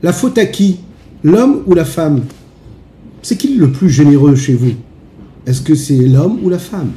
[0.00, 0.78] La faute à qui?
[1.24, 2.22] L'homme ou la femme?
[3.20, 4.74] C'est qui le plus généreux chez vous?
[5.44, 6.92] Est-ce que c'est l'homme ou la femme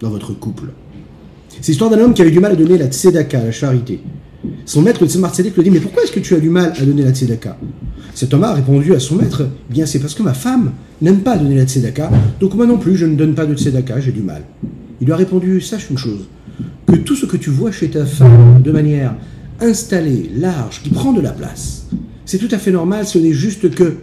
[0.00, 0.68] dans votre couple?
[1.48, 4.00] C'est l'histoire d'un homme qui avait du mal à donner la tzedaka, la charité.
[4.66, 6.72] Son maître, le Tzemar Tzedek, lui dit Mais pourquoi est-ce que tu as du mal
[6.78, 7.58] à donner la tzedaka?
[8.14, 11.36] Cet homme a répondu à son maître Bien, c'est parce que ma femme n'aime pas
[11.36, 12.08] donner la tzedaka,
[12.38, 14.42] donc moi non plus, je ne donne pas de tzedaka, j'ai du mal.
[15.00, 16.28] Il lui a répondu Sache une chose,
[16.86, 19.16] que tout ce que tu vois chez ta femme de manière
[19.60, 21.86] installée, large, qui prend de la place,
[22.24, 23.96] c'est tout à fait normal, ce n'est juste que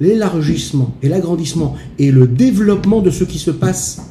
[0.00, 4.02] l'élargissement et l'agrandissement et le développement de ce qui se passe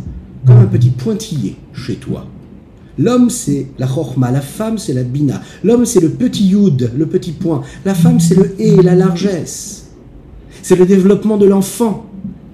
[0.46, 2.28] comme un petit pointillé chez toi.
[2.98, 5.42] L'homme, c'est la chorma, la femme, c'est la bina.
[5.64, 7.62] L'homme, c'est le petit yud, le petit point.
[7.86, 9.92] La femme, c'est le et, la largesse.
[10.62, 12.06] C'est le développement de l'enfant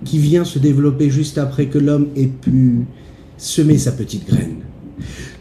[0.05, 2.85] qui vient se développer juste après que l'homme ait pu
[3.37, 4.57] semer sa petite graine.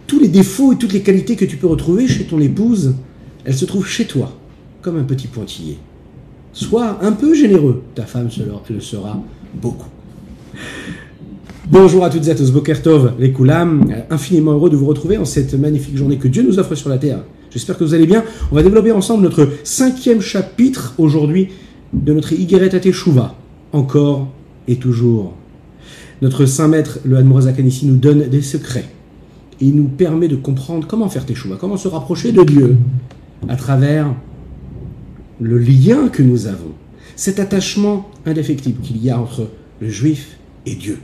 [0.07, 2.95] Tous les défauts et toutes les qualités que tu peux retrouver chez ton épouse,
[3.45, 4.37] elles se trouvent chez toi,
[4.87, 5.79] comme un petit pointillé.
[6.53, 8.29] Sois un peu généreux, ta femme
[8.71, 9.21] le sera
[9.61, 9.89] beaucoup.
[11.69, 15.25] Bonjour à toutes et à tous, Bokertov, les Koulam, infiniment heureux de vous retrouver en
[15.25, 17.19] cette magnifique journée que Dieu nous offre sur la terre.
[17.51, 18.23] J'espère que vous allez bien.
[18.53, 21.49] On va développer ensemble notre cinquième chapitre aujourd'hui
[21.93, 23.35] de notre Igeret Ateshuva,
[23.73, 24.29] encore
[24.69, 25.35] et toujours.
[26.23, 28.89] Notre saint maître, le Hanmorazak ici, nous donne des secrets.
[29.61, 32.77] Et il nous permet de comprendre comment faire Teshuva, comment se rapprocher de Dieu
[33.49, 34.15] à travers
[35.41, 36.73] le lien que nous avons,
[37.15, 39.49] cet attachement indéfectible qu'il y a entre
[39.81, 40.99] le juif et Dieu.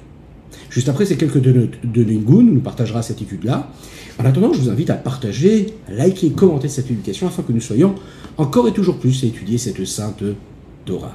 [0.70, 3.70] Juste après ces quelques de, de Ningun, nous partagera cette étude-là.
[4.18, 7.60] En attendant, je vous invite à partager, à liker commenter cette publication afin que nous
[7.60, 7.94] soyons
[8.36, 10.22] encore et toujours plus à étudier cette sainte
[10.84, 11.14] Torah.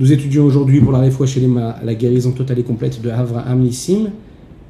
[0.00, 1.40] Nous étudions aujourd'hui pour la réfoua chez
[1.84, 4.10] la guérison totale et complète de Avraham Nissim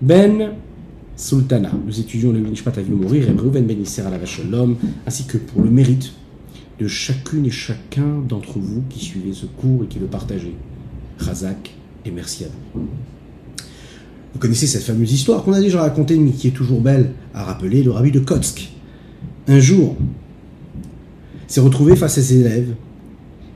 [0.01, 0.53] Ben
[1.17, 1.71] Sultana.
[1.87, 4.19] Nous étudions le Nishpat Avinu Mourir et Ben Ben Isser à la
[4.51, 6.13] l'homme, ainsi que pour le mérite
[6.83, 10.55] de chacune et chacun d'entre vous qui suivez ce cours et qui le partagez.
[11.19, 12.89] Razak et merci à vous.
[14.33, 17.45] Vous connaissez cette fameuse histoire qu'on a déjà racontée, mais qui est toujours belle à
[17.45, 18.73] rappeler, le rabbi de Kotsk.
[19.47, 19.97] Un jour,
[21.47, 22.75] s'est retrouvé face à ses élèves.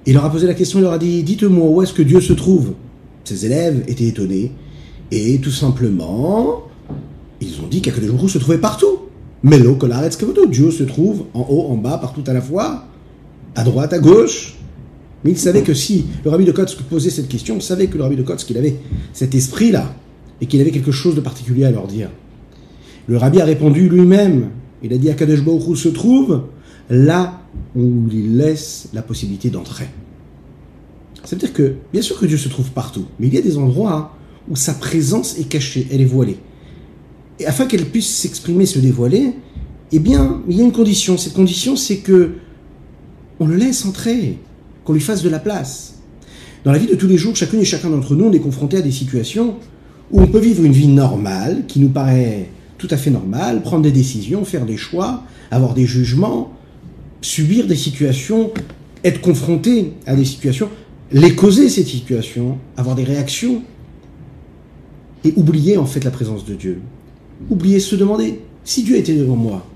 [0.05, 2.21] Il leur a posé la question, il leur a dit Dites-moi où est-ce que Dieu
[2.21, 2.75] se trouve?
[3.25, 4.53] Ses élèves étaient étonnés.
[5.11, 6.63] Et tout simplement,
[7.41, 8.99] ils ont dit qu'Akadosh se trouvait partout.
[9.43, 9.79] Mais l'eau,
[10.51, 12.86] Dieu se trouve en haut, en bas, partout à la fois,
[13.57, 14.55] à droite, à gauche.
[15.25, 17.97] Mais il savait que si le rabbi de Kotsk posait cette question, il savait que
[17.97, 18.77] le rabbi de Kotsk, il avait
[19.13, 19.93] cet esprit-là
[20.41, 22.11] et qu'il avait quelque chose de particulier à leur dire.
[23.09, 24.51] Le rabbi a répondu lui-même.
[24.83, 26.45] Il a dit à Kadesh se trouve
[26.91, 27.41] là
[27.75, 29.87] où il laisse la possibilité d'entrer.
[31.25, 33.43] Ça veut dire que, bien sûr que Dieu se trouve partout, mais il y a
[33.43, 34.15] des endroits
[34.49, 36.37] où sa présence est cachée, elle est voilée.
[37.41, 39.33] Et afin qu'elle puisse s'exprimer, se dévoiler,
[39.93, 41.19] eh bien, il y a une condition.
[41.19, 42.33] Cette condition, c'est que
[43.41, 44.39] on le laisse entrer,
[44.85, 45.95] qu'on lui fasse de la place.
[46.65, 48.79] Dans la vie de tous les jours, chacune et chacun d'entre nous, on est confronté
[48.79, 49.57] à des situations
[50.11, 52.49] où on peut vivre une vie normale, qui nous paraît
[52.79, 56.53] tout à fait normale, prendre des décisions, faire des choix, avoir des jugements,
[57.21, 58.53] subir des situations,
[59.05, 60.69] être confronté à des situations,
[61.13, 63.63] les causer ces situations, avoir des réactions,
[65.25, 66.81] et oublier en fait la présence de Dieu.
[67.51, 69.67] Oublier se demander, si Dieu était devant moi,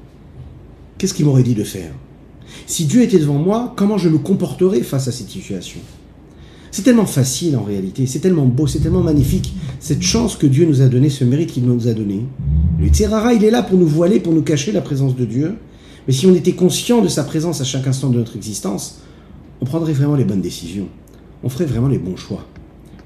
[0.98, 1.92] qu'est-ce qu'il m'aurait dit de faire?
[2.66, 5.80] Si Dieu était devant moi, comment je me comporterais face à cette situation?
[6.70, 10.66] C'est tellement facile en réalité, c'est tellement beau, c'est tellement magnifique, cette chance que Dieu
[10.66, 12.24] nous a donnée, ce mérite qu'il nous a donné.
[12.78, 15.56] Le Tzerara, il est là pour nous voiler, pour nous cacher la présence de Dieu.
[16.06, 19.00] Mais si on était conscient de sa présence à chaque instant de notre existence,
[19.60, 20.88] on prendrait vraiment les bonnes décisions.
[21.42, 22.46] On ferait vraiment les bons choix.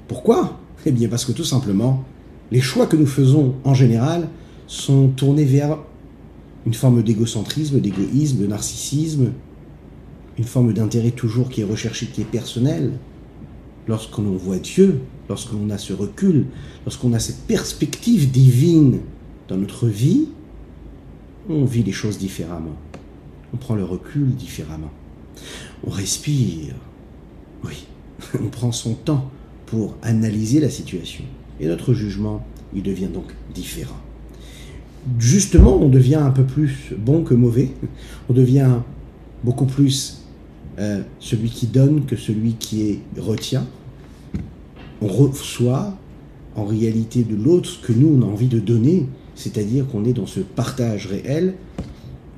[0.07, 0.59] Pourquoi?
[0.85, 2.03] Eh bien parce que tout simplement,
[2.51, 4.29] les choix que nous faisons en général
[4.67, 5.79] sont tournés vers
[6.65, 9.31] une forme d'égocentrisme, d'égoïsme, de narcissisme,
[10.37, 12.93] une forme d'intérêt toujours qui est recherché, qui est personnel,
[13.87, 16.45] lorsqu'on voit Dieu, lorsqu'on a ce recul,
[16.85, 18.99] lorsqu'on a cette perspective divine
[19.47, 20.27] dans notre vie,
[21.49, 22.75] on vit les choses différemment.
[23.53, 24.91] On prend le recul différemment.
[25.85, 26.75] On respire.
[27.63, 27.85] Oui,
[28.41, 29.29] on prend son temps
[29.65, 31.23] pour analyser la situation.
[31.59, 33.95] Et notre jugement, il devient donc différent.
[35.19, 37.71] Justement, on devient un peu plus bon que mauvais.
[38.27, 38.79] On devient
[39.43, 40.24] beaucoup plus
[40.79, 43.65] euh, celui qui donne que celui qui retient.
[45.01, 45.97] On reçoit
[46.55, 50.13] en réalité de l'autre ce que nous, on a envie de donner, c'est-à-dire qu'on est
[50.13, 51.55] dans ce partage réel,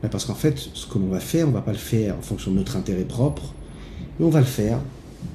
[0.02, 2.22] ben, parce qu'en fait, ce que l'on va faire, on va pas le faire en
[2.22, 3.54] fonction de notre intérêt propre,
[4.20, 4.80] mais on va le faire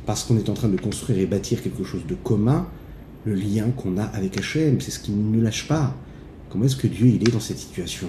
[0.06, 2.66] parce qu'on est en train de construire et bâtir quelque chose de commun,
[3.24, 5.94] le lien qu'on a avec Hachem, c'est ce qui ne nous lâche pas.
[6.50, 8.08] Comment est-ce que Dieu il est dans cette situation?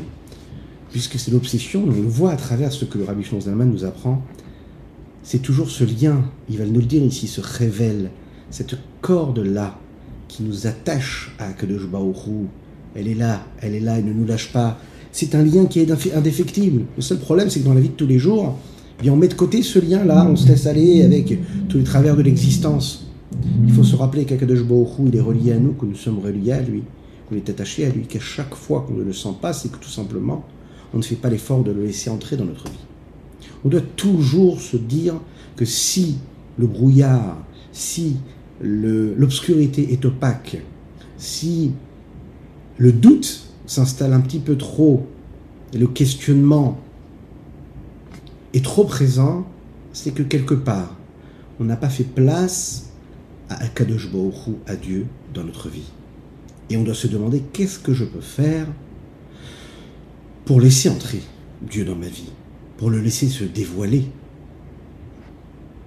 [0.92, 4.24] Puisque c'est l'obsession, on le voit à travers ce que le Rabbi Zalman nous apprend,
[5.24, 8.12] c'est toujours ce lien, il va nous le dire ici, se révèle,
[8.50, 9.80] cette corde-là
[10.28, 12.18] qui nous attache à Kadosh Baruch
[12.96, 14.78] elle est là, elle est là, elle ne nous lâche pas.
[15.12, 16.84] C'est un lien qui est indéfectible.
[16.96, 18.58] Le seul problème, c'est que dans la vie de tous les jours,
[19.00, 21.40] eh bien on met de côté ce lien-là, on se laisse aller avec
[21.70, 23.08] tous les travers de l'existence.
[23.66, 26.52] Il faut se rappeler qu'Akadosh Baruch il est relié à nous, que nous sommes reliés
[26.52, 26.84] à lui,
[27.28, 29.78] qu'on est attaché à lui, qu'à chaque fois qu'on ne le sent pas, c'est que
[29.78, 30.46] tout simplement,
[30.94, 32.78] on ne fait pas l'effort de le laisser entrer dans notre vie.
[33.65, 35.15] On doit toujours se dire
[35.56, 36.18] que si
[36.57, 37.38] le brouillard,
[37.71, 38.18] si
[38.62, 40.57] l'obscurité est opaque,
[41.18, 41.71] si
[42.77, 45.07] le doute s'installe un petit peu trop
[45.74, 46.80] et le questionnement
[48.54, 49.48] est trop présent,
[49.94, 50.95] c'est que quelque part,
[51.60, 52.89] on n'a pas fait place
[53.50, 55.92] à Akadosh Baruch à Dieu dans notre vie.
[56.69, 58.68] Et on doit se demander qu'est-ce que je peux faire
[60.45, 61.21] pour laisser entrer
[61.62, 62.31] Dieu dans ma vie,
[62.84, 64.04] pour le laisser se dévoiler.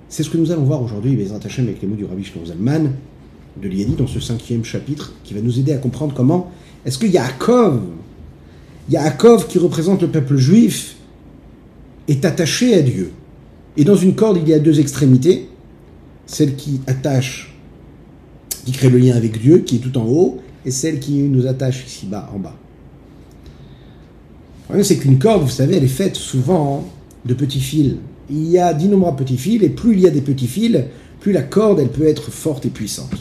[0.08, 2.46] C'est ce que nous allons voir aujourd'hui, les Hachem, avec les mots du Rabbi Shlomo
[2.46, 6.50] de l'Iadi, dans ce cinquième chapitre, qui va nous aider à comprendre comment
[6.86, 7.82] est-ce que Yaakov,
[8.88, 10.96] Yaakov qui représente le peuple juif,
[12.08, 13.12] est attaché à Dieu.
[13.76, 15.50] Et dans une corde, il y a deux extrémités,
[16.24, 17.54] celle qui attache,
[18.64, 21.46] qui crée le lien avec Dieu, qui est tout en haut, et celle qui nous
[21.46, 22.56] attache ici-bas, en bas.
[24.66, 26.84] Le problème, c'est qu'une corde, vous savez, elle est faite souvent
[27.24, 27.96] de petits fils.
[28.28, 30.84] Il y a d'innombrables petits fils, et plus il y a des petits fils,
[31.20, 33.16] plus la corde, elle peut être forte et puissante.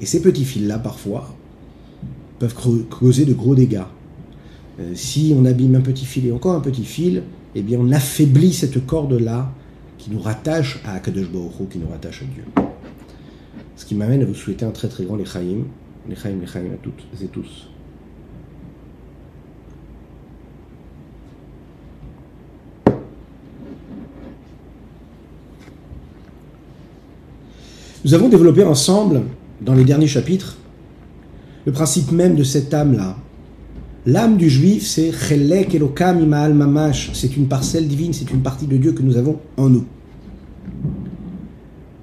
[0.00, 1.34] Et ces petits fils-là, parfois,
[2.38, 2.54] peuvent
[2.90, 3.82] causer de gros dégâts.
[4.80, 7.22] Euh, si on abîme un petit fil et encore un petit fil,
[7.54, 9.52] eh bien on affaiblit cette corde-là
[9.98, 12.44] qui nous rattache à Akadosh Baruch qui nous rattache à Dieu.
[13.76, 15.64] Ce qui m'amène à vous souhaiter un très très grand Lechaim,
[16.08, 17.68] Lechaim, Lechaim à toutes et tous.
[28.04, 29.22] Nous avons développé ensemble,
[29.62, 30.58] dans les derniers chapitres,
[31.64, 33.16] le principe même de cette âme-là.
[34.04, 37.10] L'âme du juif, c'est Chelek Elokam Imaal Mamash.
[37.14, 39.86] C'est une parcelle divine, c'est une partie de Dieu que nous avons en nous.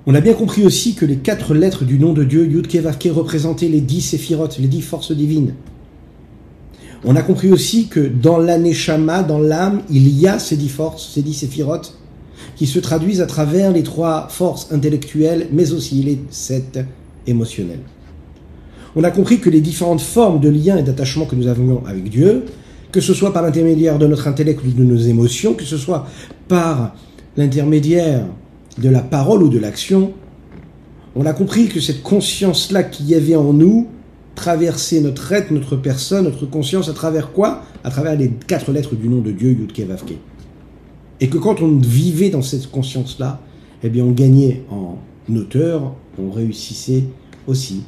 [0.07, 3.09] On a bien compris aussi que les quatre lettres du nom de Dieu, Yud Kevavke,
[3.13, 5.54] représentaient les dix séphirotes, les dix forces divines.
[7.06, 11.12] On a compris aussi que dans l'aneshama, dans l'âme, il y a ces dix forces,
[11.13, 12.00] ces dix séphirotes,
[12.62, 16.78] qui se traduisent à travers les trois forces intellectuelles, mais aussi les sept
[17.25, 17.81] émotionnelles.
[18.96, 22.08] On a compris que les différentes formes de lien et d'attachement que nous avons avec
[22.08, 22.44] Dieu,
[22.92, 26.06] que ce soit par l'intermédiaire de notre intellect ou de nos émotions, que ce soit
[26.48, 26.94] par
[27.36, 28.28] l'intermédiaire
[28.78, 30.14] de la parole ou de l'action,
[31.16, 33.88] on a compris que cette conscience-là qu'il y avait en nous
[34.35, 37.64] traversait notre être, notre personne, notre conscience, à travers quoi?
[37.83, 40.14] À travers les quatre lettres du nom de Dieu, Yudke Vavke.
[41.21, 43.40] Et que quand on vivait dans cette conscience-là,
[43.83, 44.97] eh bien on gagnait en
[45.33, 47.06] hauteur, on réussissait
[47.47, 47.83] aussi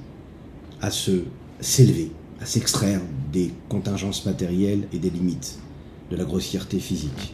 [0.81, 1.23] à se
[1.59, 5.57] s'élever, à s'extraire des contingences matérielles et des limites
[6.11, 7.33] de la grossièreté physique.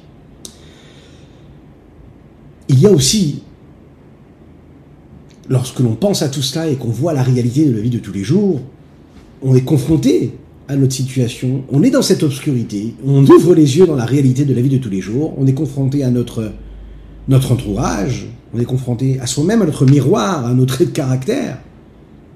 [2.70, 3.42] Il y a aussi,
[5.50, 8.00] lorsque l'on pense à tout cela et qu'on voit la réalité de la vie de
[8.00, 8.62] tous les jours,
[9.42, 10.38] on est confronté
[10.70, 14.46] à notre situation, on est dans cette obscurité, on ouvre les yeux dans la réalité
[14.46, 16.52] de la vie de tous les jours, on est confronté à notre,
[17.28, 21.58] notre entourage, on est confronté à soi-même, à notre miroir, à nos traits de caractère.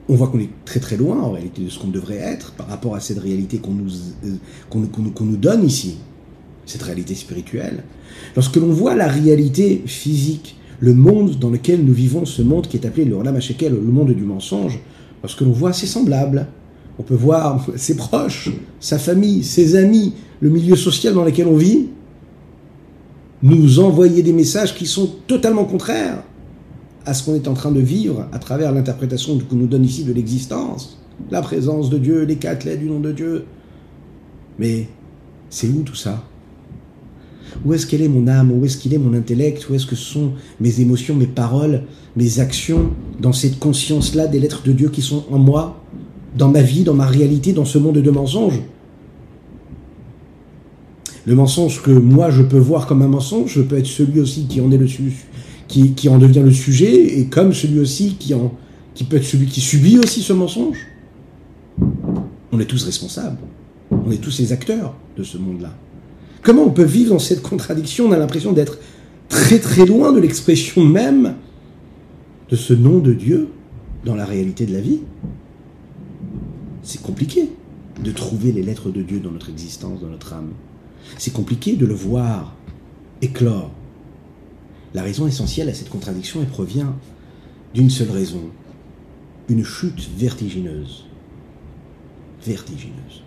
[0.10, 2.68] On voit qu'on est très très loin en réalité de ce qu'on devrait être par
[2.68, 3.92] rapport à cette réalité qu'on nous,
[4.26, 4.36] euh,
[4.72, 5.98] qu'on nous donne ici,
[6.66, 7.84] cette réalité spirituelle.
[8.36, 12.78] Lorsque l'on voit la réalité physique, le monde dans lequel nous vivons, ce monde qui
[12.78, 14.80] est appelé le Olam le monde du mensonge,
[15.22, 16.48] lorsque l'on voit ses semblables,
[17.00, 21.56] on peut voir ses proches, sa famille, ses amis, le milieu social dans lequel on
[21.56, 21.88] vit,
[23.42, 26.24] nous envoyer des messages qui sont totalement contraires
[27.06, 30.06] à ce qu'on est en train de vivre à travers l'interprétation qu'on nous donne ici
[30.06, 33.46] de l'existence, la présence de Dieu, les quatre lettres du nom de Dieu.
[34.60, 34.88] Mais
[35.50, 36.24] c'est où tout ça?
[37.66, 38.52] Où est-ce qu'elle est mon âme?
[38.52, 39.70] Où est-ce qu'il est mon intellect?
[39.70, 41.84] Où est-ce que sont mes émotions, mes paroles,
[42.16, 45.83] mes actions dans cette conscience-là des lettres de Dieu qui sont en moi,
[46.36, 48.62] dans ma vie, dans ma réalité, dans ce monde de mensonges
[51.26, 54.46] Le mensonge que moi je peux voir comme un mensonge, je peux être celui aussi
[54.48, 54.88] qui en est le
[55.68, 59.62] qui, qui en devient le sujet, et comme celui aussi qui peut être celui qui
[59.62, 60.88] subit aussi ce mensonge.
[62.52, 63.40] On est tous responsables.
[64.06, 65.74] On est tous les acteurs de ce monde-là.
[66.42, 68.06] Comment on peut vivre dans cette contradiction?
[68.06, 68.78] On a l'impression d'être
[69.30, 71.36] très très loin de l'expression même
[72.50, 73.50] de ce nom de Dieu
[74.06, 75.00] dans la réalité de la vie.
[76.84, 77.50] C'est compliqué
[78.04, 80.52] de trouver les lettres de Dieu dans notre existence, dans notre âme.
[81.18, 82.56] C'est compliqué de le voir
[83.22, 83.72] éclore.
[84.94, 86.96] La raison essentielle à cette contradiction, elle provient
[87.74, 88.44] d'une seule raison,
[89.48, 91.06] une chute vertigineuse.
[92.46, 93.24] Vertigineuse.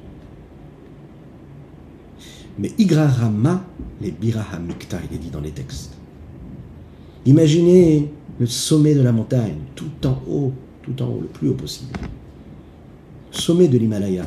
[2.58, 3.64] Mais Igrarama,
[4.00, 5.94] les Birahamikta, il est dit dans les textes.
[7.24, 11.54] Imaginez le sommet de la montagne, tout en haut, tout en haut, le plus haut
[11.54, 11.98] possible.
[13.36, 14.24] Sommet de l'Himalaya.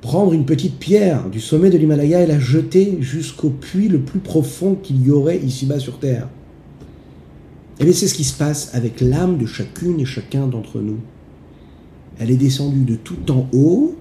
[0.00, 4.20] Prendre une petite pierre du sommet de l'Himalaya et la jeter jusqu'au puits le plus
[4.20, 6.28] profond qu'il y aurait ici-bas sur Terre.
[7.78, 10.80] Et eh bien c'est ce qui se passe avec l'âme de chacune et chacun d'entre
[10.80, 10.98] nous.
[12.18, 13.94] Elle est descendue de tout en haut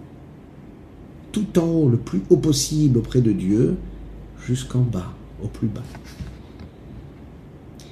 [1.31, 3.77] tout en haut, le plus haut possible auprès de Dieu,
[4.45, 5.83] jusqu'en bas, au plus bas.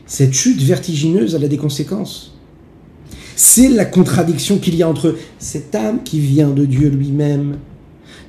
[0.06, 2.37] Cette chute vertigineuse, elle a des conséquences.
[3.39, 7.58] C'est la contradiction qu'il y a entre cette âme qui vient de Dieu lui-même,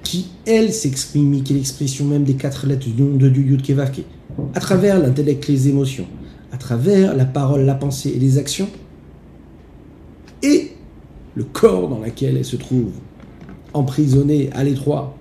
[0.03, 3.63] qui, elle, s'exprime, qui est l'expression même des quatre lettres du nom de Dieu, Yud
[3.63, 4.05] Kevake,
[4.55, 6.05] à travers l'intellect, les émotions,
[6.53, 8.69] à travers la parole, la pensée et les actions,
[10.43, 10.73] et
[11.35, 12.91] le corps dans lequel elle se trouve,
[13.73, 15.17] emprisonné à l'étroit,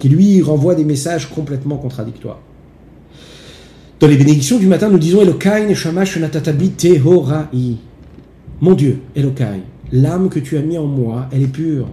[0.00, 2.40] qui lui renvoie des messages complètement contradictoires.
[4.00, 7.76] Dans les bénédictions du matin, nous disons Elokai Shamash Natatabi Tehorai.
[8.60, 11.88] Mon Dieu, Elokai, l'âme que tu as mis en moi, elle est pure.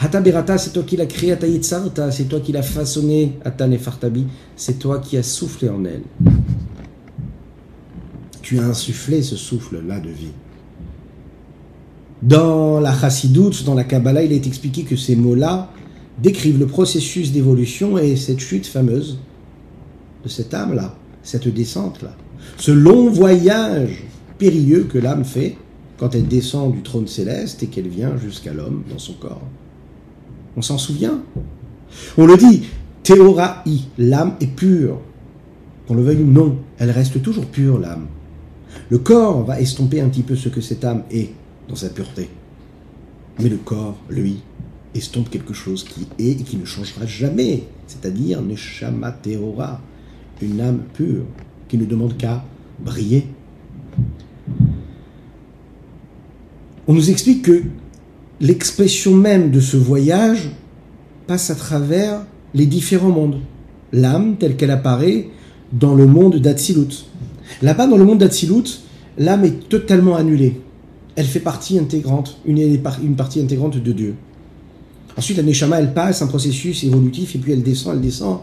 [0.00, 4.98] Hataberata, c'est toi qui l'as créée, Atayitzarta, c'est toi qui l'as façonnée, Atanefartabi, c'est toi
[4.98, 6.02] qui as soufflé en elle.
[8.42, 10.32] Tu as insufflé ce souffle-là de vie.
[12.22, 15.70] Dans la Chassidoute, dans la Kabbalah, il est expliqué que ces mots-là
[16.20, 19.18] décrivent le processus d'évolution et cette chute fameuse
[20.24, 22.16] de cette âme-là, cette descente-là.
[22.56, 24.02] Ce long voyage
[24.40, 25.56] périlleux que l'âme fait
[25.98, 29.46] quand elle descend du trône céleste et qu'elle vient jusqu'à l'homme dans son corps.
[30.56, 31.20] On s'en souvient?
[32.16, 32.62] On le dit,
[33.02, 33.50] Théorai,
[33.98, 34.98] l'âme est pure.
[35.86, 38.06] Qu'on le veuille ou non, elle reste toujours pure, l'âme.
[38.88, 41.30] Le corps va estomper un petit peu ce que cette âme est
[41.68, 42.30] dans sa pureté.
[43.38, 44.38] Mais le corps, lui,
[44.94, 49.80] estompe quelque chose qui est et qui ne changera jamais, c'est-à-dire Neshama Teora,
[50.40, 51.24] une âme pure
[51.68, 52.42] qui ne demande qu'à
[52.78, 53.26] briller.
[56.90, 57.62] On nous explique que
[58.40, 60.50] l'expression même de ce voyage
[61.28, 63.38] passe à travers les différents mondes.
[63.92, 65.28] L'âme telle qu'elle apparaît
[65.72, 67.06] dans le monde d'Atsilut.
[67.62, 68.80] Là-bas, dans le monde d'Atsilut,
[69.18, 70.60] l'âme est totalement annulée
[71.16, 74.14] elle fait partie intégrante, une, une partie intégrante de Dieu.
[75.18, 78.38] Ensuite, la Neshama, elle passe un processus évolutif, et puis elle descend, elle descend,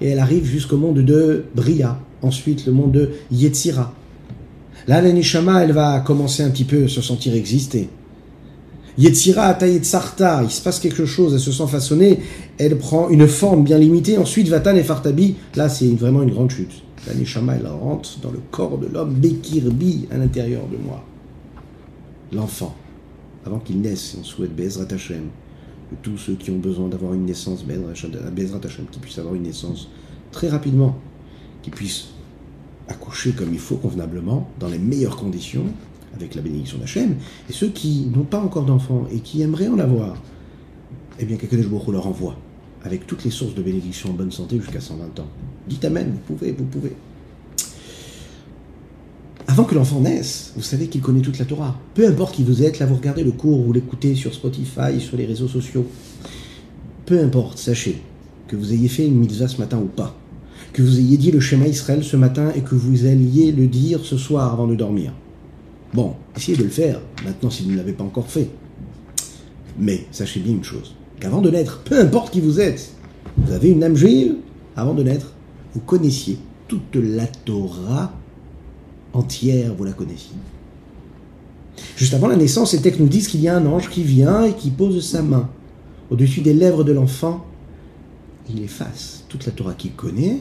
[0.00, 3.92] et elle arrive jusqu'au monde de Bria, ensuite le monde de Yetzira.
[4.86, 7.88] Là, la Neshama, elle va commencer un petit peu à se sentir exister.
[8.96, 12.20] Yetzira, Tayetzarta, il se passe quelque chose, elle se sent façonnée,
[12.58, 16.50] elle prend une forme bien limitée, ensuite Vatan et Fartabi, là c'est vraiment une grande
[16.50, 16.82] chute.
[17.08, 21.02] La Neshama, elle rentre dans le corps de l'homme, Bekirbi, à l'intérieur de moi
[22.34, 22.74] l'enfant,
[23.46, 25.28] avant qu'il naisse, on souhaite Bezrat Hashem,
[25.90, 29.44] que tous ceux qui ont besoin d'avoir une naissance, Bezrat Hashem, qui puissent avoir une
[29.44, 29.88] naissance
[30.32, 30.98] très rapidement,
[31.62, 32.08] qui puissent
[32.88, 35.64] accoucher comme il faut convenablement, dans les meilleures conditions,
[36.14, 37.16] avec la bénédiction d'Hachem,
[37.48, 40.16] et ceux qui n'ont pas encore d'enfants et qui aimeraient en avoir,
[41.18, 42.36] eh bien, quelqu'un de leur envoie,
[42.84, 45.28] avec toutes les sources de bénédiction en bonne santé jusqu'à 120 ans.
[45.68, 46.92] Dites Amen, vous pouvez, vous pouvez.
[49.46, 51.78] Avant que l'enfant naisse, vous savez qu'il connaît toute la Torah.
[51.94, 55.16] Peu importe qui vous êtes, là vous regardez le cours, vous l'écoutez sur Spotify, sur
[55.16, 55.86] les réseaux sociaux.
[57.06, 58.00] Peu importe, sachez
[58.48, 60.16] que vous ayez fait une mitzvah ce matin ou pas,
[60.74, 64.00] que vous ayez dit le schéma Israël ce matin et que vous alliez le dire
[64.04, 65.12] ce soir avant de dormir.
[65.94, 68.48] Bon, essayez de le faire, maintenant si vous ne l'avez pas encore fait.
[69.78, 72.90] Mais sachez bien une chose, qu'avant de naître, peu importe qui vous êtes,
[73.38, 74.34] vous avez une âme juive,
[74.74, 75.32] avant de naître,
[75.74, 78.12] vous connaissiez toute la Torah
[79.12, 80.34] entière, vous la connaissiez.
[81.96, 84.44] Juste avant la naissance, ces textes nous disent qu'il y a un ange qui vient
[84.44, 85.48] et qui pose sa main
[86.10, 87.46] au-dessus des lèvres de l'enfant.
[88.50, 90.40] Il efface toute la Torah qu'il connaît,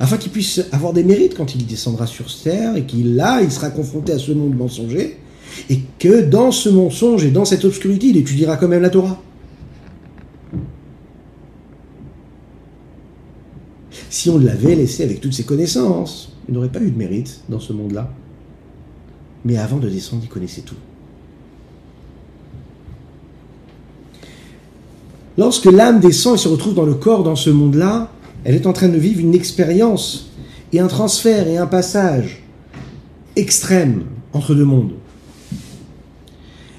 [0.00, 3.52] afin qu'il puisse avoir des mérites quand il descendra sur terre et qu'il là, il
[3.52, 5.18] sera confronté à ce monde mensonger,
[5.68, 9.20] et que dans ce mensonge et dans cette obscurité, il étudiera quand même la Torah.
[14.08, 17.60] Si on l'avait laissé avec toutes ses connaissances, il n'aurait pas eu de mérite dans
[17.60, 18.10] ce monde-là.
[19.44, 20.74] Mais avant de descendre, il connaissait tout.
[25.36, 28.10] Lorsque l'âme descend et se retrouve dans le corps dans ce monde-là,
[28.44, 30.30] elle est en train de vivre une expérience
[30.72, 32.42] et un transfert et un passage
[33.36, 34.92] extrême entre deux mondes.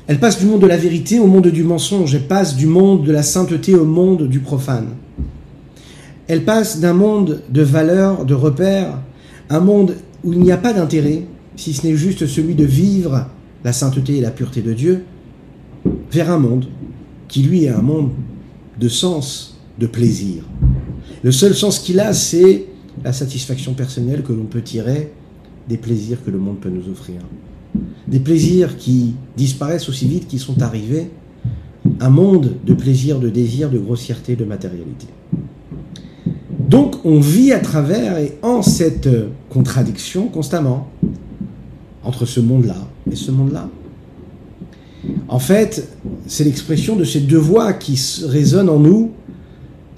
[0.08, 3.06] Elle passe du monde de la vérité au monde du mensonge, elle passe du monde
[3.06, 4.90] de la sainteté au monde du profane.
[6.28, 9.00] Elle passe d'un monde de valeurs, de repères,
[9.50, 11.24] un monde où il n'y a pas d'intérêt,
[11.56, 13.28] si ce n'est juste celui de vivre
[13.64, 15.04] la sainteté et la pureté de Dieu,
[16.12, 16.66] vers un monde
[17.28, 18.12] qui lui est un monde
[18.80, 20.44] de sens, de plaisir.
[21.24, 22.66] Le seul sens qu'il a, c'est
[23.04, 25.12] la satisfaction personnelle que l'on peut tirer
[25.70, 27.22] des plaisirs que le monde peut nous offrir.
[28.08, 31.10] Des plaisirs qui disparaissent aussi vite qu'ils sont arrivés.
[32.00, 35.08] Un monde de plaisir, de désir, de grossièreté, de matérialité.
[36.68, 39.10] Donc on vit à travers et en cette
[39.50, 40.90] contradiction constamment
[42.04, 42.78] entre ce monde-là
[43.12, 43.70] et ce monde-là.
[45.28, 45.90] En fait,
[46.28, 49.12] c'est l'expression de ces deux voix qui résonnent en nous,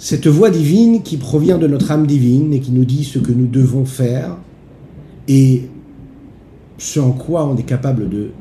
[0.03, 3.31] cette voix divine qui provient de notre âme divine et qui nous dit ce que
[3.31, 4.35] nous devons faire
[5.29, 5.69] et
[6.77, 8.31] ce en quoi on est capable de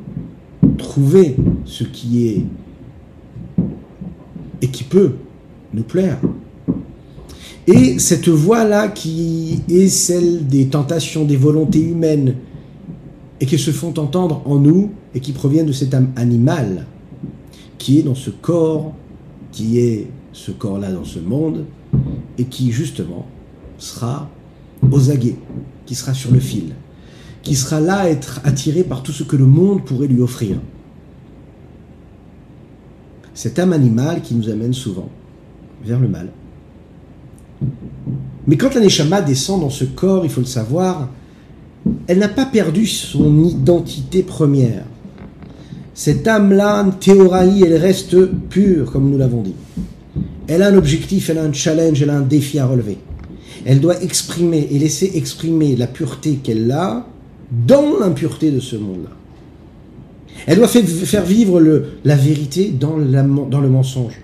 [0.77, 2.45] trouver ce qui est
[4.61, 5.13] et qui peut
[5.73, 6.19] nous plaire.
[7.69, 12.35] Et cette voix-là qui est celle des tentations, des volontés humaines,
[13.41, 16.87] et qui se font entendre en nous, et qui proviennent de cette âme animale,
[17.79, 18.95] qui est dans ce corps,
[19.53, 21.65] qui est ce corps-là dans ce monde,
[22.39, 23.27] et qui justement
[23.79, 24.29] sera
[24.91, 25.37] aux aguets,
[25.87, 26.75] qui sera sur le fil,
[27.43, 30.59] qui sera là à être attiré par tout ce que le monde pourrait lui offrir.
[33.35, 35.09] Cette âme animale qui nous amène souvent
[35.85, 36.31] vers le mal.
[38.47, 41.09] Mais quand la Neshama descend dans ce corps, il faut le savoir,
[42.07, 44.85] elle n'a pas perdu son identité première.
[45.95, 48.17] Cette âme-là, théoraï, elle reste
[48.49, 49.55] pure, comme nous l'avons dit.
[50.49, 52.99] Elle a un objectif, elle a un challenge, elle a un défi à relever.
[53.65, 57.07] Elle doit exprimer et laisser exprimer la pureté qu'elle a
[57.51, 59.11] dans l'impureté de ce monde-là.
[60.47, 61.61] Elle doit faire vivre
[62.05, 64.21] la vérité dans, dans le mensonge.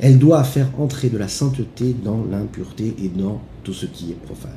[0.00, 4.20] Elle doit faire entrer de la sainteté dans l'impureté et dans tout ce qui est
[4.24, 4.50] profane.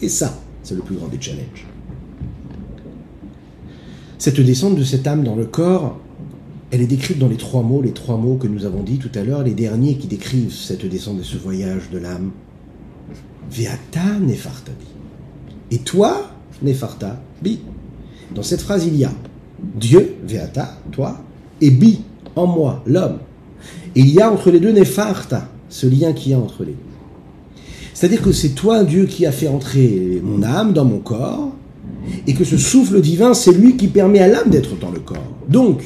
[0.00, 1.66] Et ça, c'est le plus grand des challenges.
[4.18, 5.98] Cette descente de cette âme dans le corps,
[6.72, 9.10] elle est décrite dans les trois mots, les trois mots que nous avons dit tout
[9.14, 12.30] à l'heure, les derniers qui décrivent cette descente et ce voyage de l'âme.
[13.50, 14.86] Veata nefartabi.
[15.70, 16.30] Et toi,
[16.62, 17.60] nefarta bi.
[18.34, 19.12] Dans cette phrase, il y a
[19.78, 21.18] Dieu, Veata, toi,
[21.60, 22.00] et bi,
[22.34, 23.18] en moi, l'homme.
[23.94, 26.72] Et il y a entre les deux Nefarta, ce lien qu'il y a entre les
[26.72, 27.62] deux.
[27.92, 31.52] C'est-à-dire que c'est toi, Dieu, qui a fait entrer mon âme dans mon corps,
[32.26, 35.18] et que ce souffle divin, c'est lui qui permet à l'âme d'être dans le corps.
[35.48, 35.82] Donc,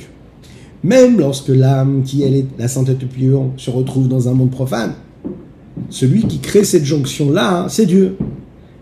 [0.87, 4.93] même lorsque l'âme, qui elle est la sainteté pure, se retrouve dans un monde profane,
[5.91, 8.17] celui qui crée cette jonction-là, hein, c'est Dieu.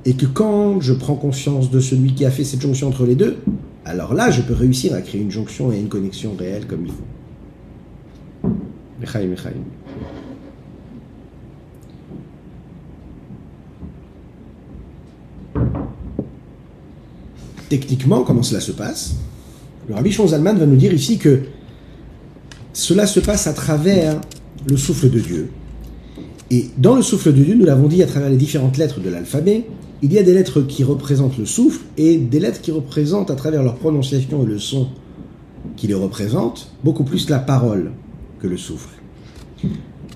[0.05, 3.15] Et que quand je prends conscience de celui qui a fait cette jonction entre les
[3.15, 3.39] deux,
[3.87, 6.93] alors là, je peux réussir à créer une jonction et une connexion réelle comme il
[6.93, 7.05] faut.
[17.71, 19.15] Techniquement, comment cela se passe?
[19.89, 21.41] Le Rabbi Zalman va nous dire ici que
[22.75, 24.21] cela se passe à travers
[24.67, 25.49] le souffle de Dieu.
[26.51, 29.09] Et dans le souffle de Dieu, nous l'avons dit à travers les différentes lettres de
[29.09, 29.65] l'alphabet,
[30.03, 33.37] il y a des lettres qui représentent le souffle et des lettres qui représentent à
[33.37, 34.89] travers leur prononciation et le son
[35.77, 37.93] qui les représentent beaucoup plus la parole
[38.41, 38.91] que le souffle.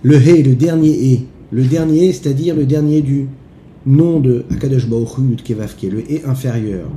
[0.02, 3.28] Le He, le dernier He, le dernier, c'est-à-dire le dernier du
[3.86, 5.12] nom de Akadosh Baruch
[5.48, 6.90] est le He inférieur,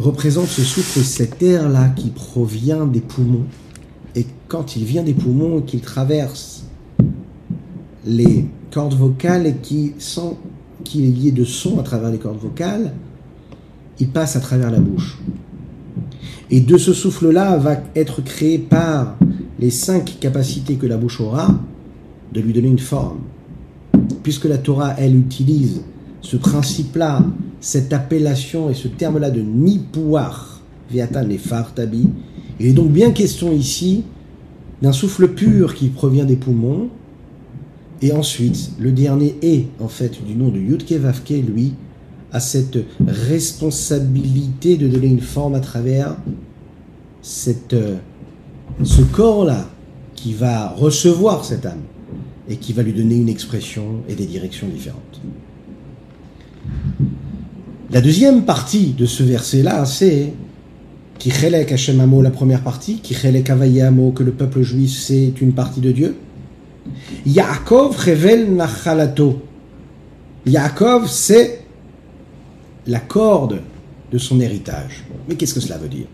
[0.00, 3.44] représente ce souffle, cet air-là qui provient des poumons.
[4.14, 6.64] Et quand il vient des poumons et qu'il traverse
[8.04, 10.36] les cordes vocales et qui sent
[10.84, 12.94] qu'il est lié de son à travers les cordes vocales,
[13.98, 15.18] il passe à travers la bouche.
[16.50, 19.16] Et de ce souffle-là va être créé par
[19.58, 21.60] les cinq capacités que la bouche aura
[22.32, 23.18] de lui donner une forme.
[24.22, 25.82] Puisque la Torah, elle, utilise
[26.22, 27.22] ce principe-là,
[27.60, 31.40] cette appellation et ce terme-là de nipouar, viatan et
[31.74, 32.08] tabi,
[32.58, 34.04] il est donc bien question ici
[34.82, 36.88] d'un souffle pur qui provient des poumons,
[38.02, 41.74] Et ensuite, le dernier est, en fait, du nom de Yudke Vavke, lui,
[42.32, 46.16] a cette responsabilité de donner une forme à travers
[47.20, 47.96] cette, euh,
[48.82, 49.68] ce corps-là
[50.14, 51.82] qui va recevoir cette âme
[52.48, 55.20] et qui va lui donner une expression et des directions différentes.
[57.92, 60.32] La deuxième partie de ce verset-là, c'est
[61.18, 65.90] Kichelek Hashem la première partie, Kichelek Amo, que le peuple juif, c'est une partie de
[65.90, 66.16] Dieu.
[67.26, 69.42] Yaakov Revel Nachalato.
[70.46, 71.64] Yaakov, c'est
[72.86, 73.60] la corde
[74.12, 75.02] de son héritage.
[75.28, 76.06] Mais qu'est-ce que cela veut dire?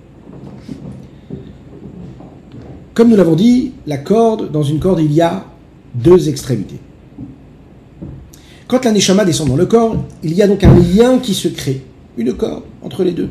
[2.94, 5.44] Comme nous l'avons dit, la corde, dans une corde, il y a
[5.94, 6.80] deux extrémités.
[8.68, 11.46] Quand la Neshama descend dans le corps, il y a donc un lien qui se
[11.46, 11.82] crée,
[12.16, 13.28] une corde entre les deux.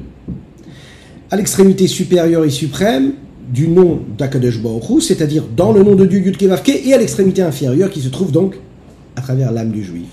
[1.30, 3.14] À l'extrémité supérieure et suprême
[3.52, 7.90] du nom d'Akadosh Baruch c'est-à-dire dans le nom de Dieu Yud et à l'extrémité inférieure
[7.90, 8.58] qui se trouve donc
[9.18, 10.08] à travers l'âme du juif,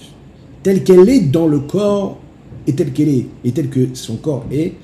[0.65, 2.19] telle qu'elle est dans le corps
[2.67, 4.75] et telle qu'elle est, et telle que son corps est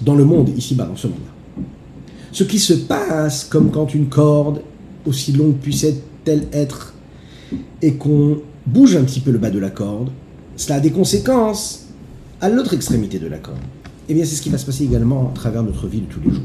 [0.00, 1.62] dans le monde, ici-bas, dans ce monde-là.
[2.32, 4.62] Ce qui se passe comme quand une corde,
[5.06, 6.94] aussi longue puisse-t-elle être,
[7.80, 10.10] et qu'on bouge un petit peu le bas de la corde,
[10.56, 11.86] cela a des conséquences
[12.40, 13.58] à l'autre extrémité de la corde.
[14.08, 16.20] Eh bien, c'est ce qui va se passer également à travers notre vie de tous
[16.20, 16.44] les jours.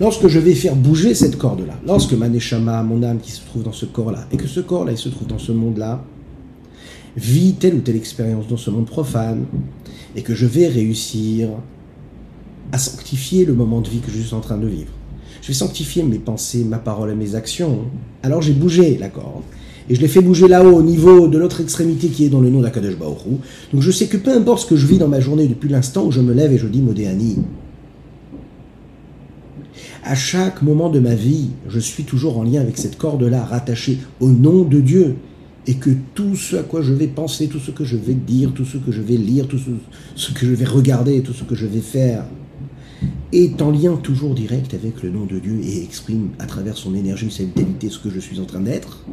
[0.00, 3.62] Lorsque je vais faire bouger cette corde-là, lorsque ma neshama, mon âme qui se trouve
[3.62, 6.04] dans ce corps-là, et que ce corps-là, il se trouve dans ce monde-là,
[7.16, 9.44] vit telle ou telle expérience dans ce monde profane,
[10.16, 11.48] et que je vais réussir
[12.72, 14.90] à sanctifier le moment de vie que je suis en train de vivre.
[15.42, 17.84] Je vais sanctifier mes pensées, ma parole et mes actions.
[18.22, 19.42] Alors j'ai bougé la corde.
[19.90, 22.48] Et je l'ai fait bouger là-haut, au niveau de l'autre extrémité qui est dans le
[22.48, 23.36] nom d'Akadosh Baoru.
[23.72, 26.06] Donc je sais que peu importe ce que je vis dans ma journée depuis l'instant
[26.06, 27.36] où je me lève et je dis Modéani,
[30.04, 33.98] à chaque moment de ma vie, je suis toujours en lien avec cette corde-là, rattachée
[34.20, 35.16] au nom de Dieu.
[35.66, 38.52] Et que tout ce à quoi je vais penser, tout ce que je vais dire,
[38.52, 39.58] tout ce que je vais lire, tout
[40.14, 42.26] ce, que je vais regarder, tout ce que je vais faire,
[43.32, 46.94] est en lien toujours direct avec le nom de Dieu et exprime à travers son
[46.94, 49.06] énergie, sa vitalité, ce que je suis en train d'être.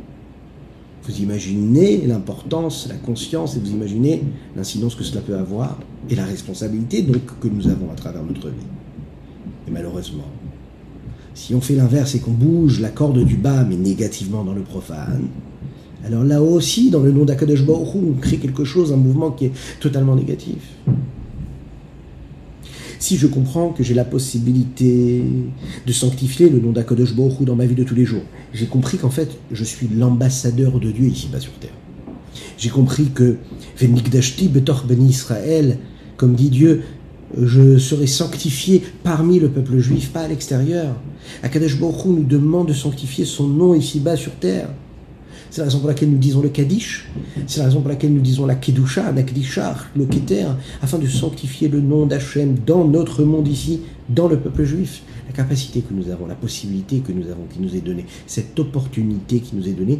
[1.11, 4.23] Vous imaginez l'importance, la conscience, et vous imaginez
[4.55, 5.77] l'incidence que cela peut avoir,
[6.09, 8.67] et la responsabilité donc que nous avons à travers notre vie.
[9.67, 10.27] Et malheureusement,
[11.33, 14.61] si on fait l'inverse et qu'on bouge la corde du bas, mais négativement dans le
[14.61, 15.27] profane,
[16.05, 19.51] alors là aussi, dans le nom d'Akadosh on crée quelque chose, un mouvement qui est
[19.81, 20.77] totalement négatif.
[23.01, 25.23] Si je comprends que j'ai la possibilité
[25.87, 28.21] de sanctifier le nom d'Akadosh Baruch dans ma vie de tous les jours,
[28.53, 31.73] j'ai compris qu'en fait, je suis l'ambassadeur de Dieu ici-bas sur terre.
[32.59, 33.37] J'ai compris que
[33.79, 35.79] Ben Israël,
[36.15, 36.83] comme dit Dieu,
[37.35, 40.95] je serai sanctifié parmi le peuple juif, pas à l'extérieur.
[41.41, 44.69] Akadosh Baruch nous demande de sanctifier son nom ici-bas sur terre.
[45.51, 47.09] C'est la raison pour laquelle nous disons le Kaddish,
[47.45, 50.47] c'est la raison pour laquelle nous disons la Kedusha, la Kedishar, le Keter,
[50.81, 55.03] afin de sanctifier le nom d'Hachem dans notre monde ici, dans le peuple juif.
[55.27, 58.57] La capacité que nous avons, la possibilité que nous avons, qui nous est donnée, cette
[58.59, 59.99] opportunité qui nous est donnée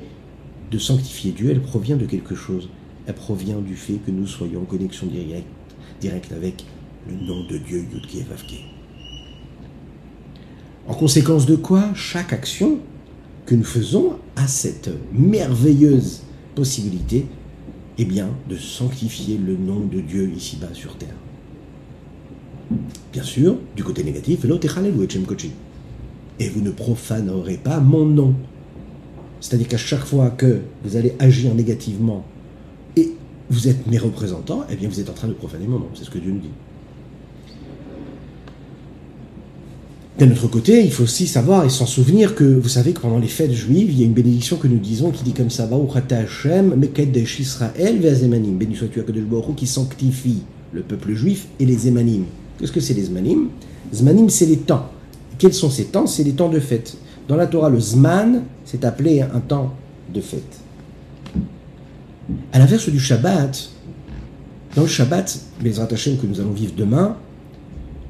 [0.71, 2.69] de sanctifier Dieu, elle provient de quelque chose.
[3.05, 6.63] Elle provient du fait que nous soyons en connexion directe, avec
[7.09, 8.63] le nom de Dieu, Yudke Vavke.
[10.87, 12.79] En conséquence de quoi, chaque action
[13.45, 16.21] que nous faisons a cette merveilleuse
[16.55, 17.25] possibilité
[17.97, 21.15] eh bien, de sanctifier le nom de Dieu ici-bas sur terre.
[23.11, 24.45] Bien sûr, du côté négatif,
[26.39, 28.33] et vous ne profanerez pas mon nom.
[29.39, 32.25] C'est-à-dire qu'à chaque fois que vous allez agir négativement
[32.95, 33.11] et
[33.49, 35.89] vous êtes mes représentants, eh bien vous êtes en train de profaner mon nom.
[35.93, 36.49] C'est ce que Dieu nous dit.
[40.21, 43.17] D'un autre côté, il faut aussi savoir et s'en souvenir que vous savez que pendant
[43.17, 45.67] les fêtes juives, il y a une bénédiction que nous disons qui dit comme ça
[46.11, 48.55] Hashem, Mekedesh Israël, Ve'azemanim.
[48.55, 52.25] Béni sois-tu à Baruch qui sanctifie le peuple juif et les Zemanim.
[52.59, 53.47] Qu'est-ce que c'est les Zemanim?
[53.91, 54.91] Zmanim, c'est les temps.
[55.39, 56.05] Quels sont ces temps?
[56.05, 56.97] C'est les temps de fête.
[57.27, 59.73] Dans la Torah, le Zman, c'est appelé un temps
[60.13, 60.59] de fête.
[62.53, 63.71] À l'inverse du Shabbat,
[64.75, 67.17] dans le Shabbat, les Hashem que nous allons vivre demain,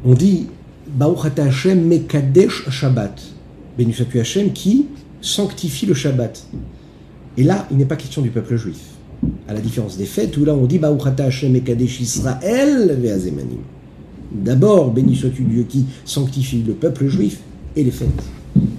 [0.04, 0.48] on dit
[0.94, 3.22] Baruch Hashem Mekadesh Shabbat.
[3.78, 4.88] Béni sois-tu Hashem qui
[5.22, 6.46] sanctifie le Shabbat.
[7.38, 8.80] Et là, il n'est pas question du peuple juif.
[9.48, 13.60] À la différence des fêtes, où là on dit Baruch Hashem Mekadesh Israël Ve'azemanim.
[14.32, 17.40] D'abord, béni sois-tu Dieu qui sanctifie le peuple juif
[17.76, 18.10] et les fêtes.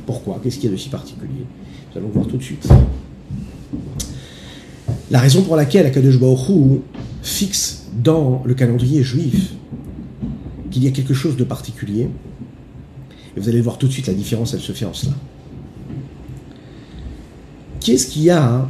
[0.07, 0.41] Pourquoi?
[0.43, 1.47] Qu'est-ce qu'il y a de si particulier?
[1.93, 2.67] Nous allons voir tout de suite.
[5.11, 6.81] La raison pour laquelle Akadosh Baruch
[7.23, 9.53] fixe dans le calendrier juif
[10.73, 12.09] qu'il y a quelque chose de particulier.
[13.37, 15.13] Et vous allez voir tout de suite la différence, elle se fait en cela.
[17.81, 18.69] Qu'est-ce qu'il y a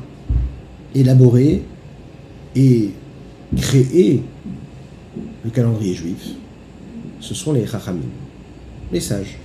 [0.94, 1.62] élaboré
[2.54, 2.90] et
[3.56, 4.22] créé
[5.44, 6.30] le calendrier juif,
[7.20, 8.02] ce sont les Chachamim,
[8.92, 9.38] les sages.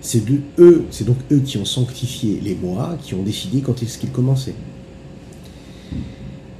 [0.00, 0.22] C'est
[0.58, 4.10] eux, c'est donc eux qui ont sanctifié les mois, qui ont décidé quand est-ce qu'ils
[4.12, 4.54] commençaient.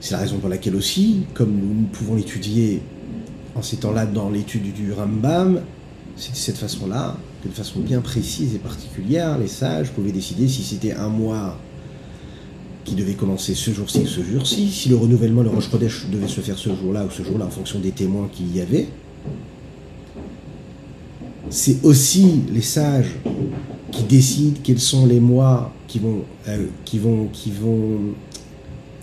[0.01, 2.83] C'est la raison pour laquelle aussi, comme nous pouvons l'étudier
[3.59, 5.61] en ces temps-là dans l'étude du Rambam,
[6.17, 10.63] c'est de cette façon-là, de façon bien précise et particulière, les sages pouvaient décider si
[10.63, 11.59] c'était un mois
[12.85, 16.29] qui devait commencer ce jour-ci ou ce jour-ci, si le renouvellement, le Rosh Chodesh devait
[16.29, 18.89] se faire ce jour-là ou ce jour-là en fonction des témoins qu'il y avait.
[21.51, 23.17] C'est aussi les sages
[23.91, 28.15] qui décident quels sont les mois qui vont, euh, qui vont, qui vont,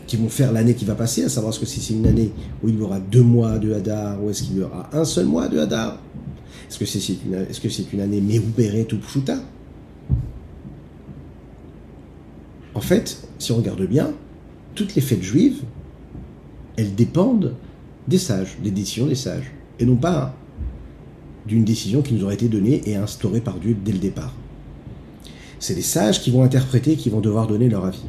[0.07, 2.31] qui vont faire l'année qui va passer, à savoir ce que si c'est une année
[2.63, 5.25] où il y aura deux mois de Hadar ou est-ce qu'il y aura un seul
[5.25, 5.99] mois de Hadar
[6.69, 8.97] Est-ce que c'est une, année Mehouberet ou
[12.75, 14.11] En fait, si on regarde bien,
[14.75, 15.61] toutes les fêtes juives,
[16.77, 17.55] elles dépendent
[18.07, 20.35] des sages, des décisions des sages, et non pas
[21.47, 24.33] d'une décision qui nous aurait été donnée et instaurée par Dieu dès le départ.
[25.59, 28.03] C'est les sages qui vont interpréter, qui vont devoir donner leur avis.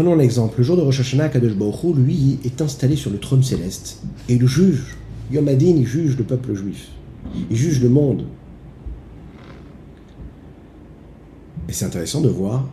[0.00, 0.54] Prenons l'exemple.
[0.56, 3.98] Le jour de Rosh Hashanah, Kadosh Baruch lui, est installé sur le trône céleste.
[4.30, 4.96] Et le juge,
[5.30, 6.88] Yom Adin, il juge le peuple juif.
[7.50, 8.24] Il juge le monde.
[11.68, 12.66] Et c'est intéressant de voir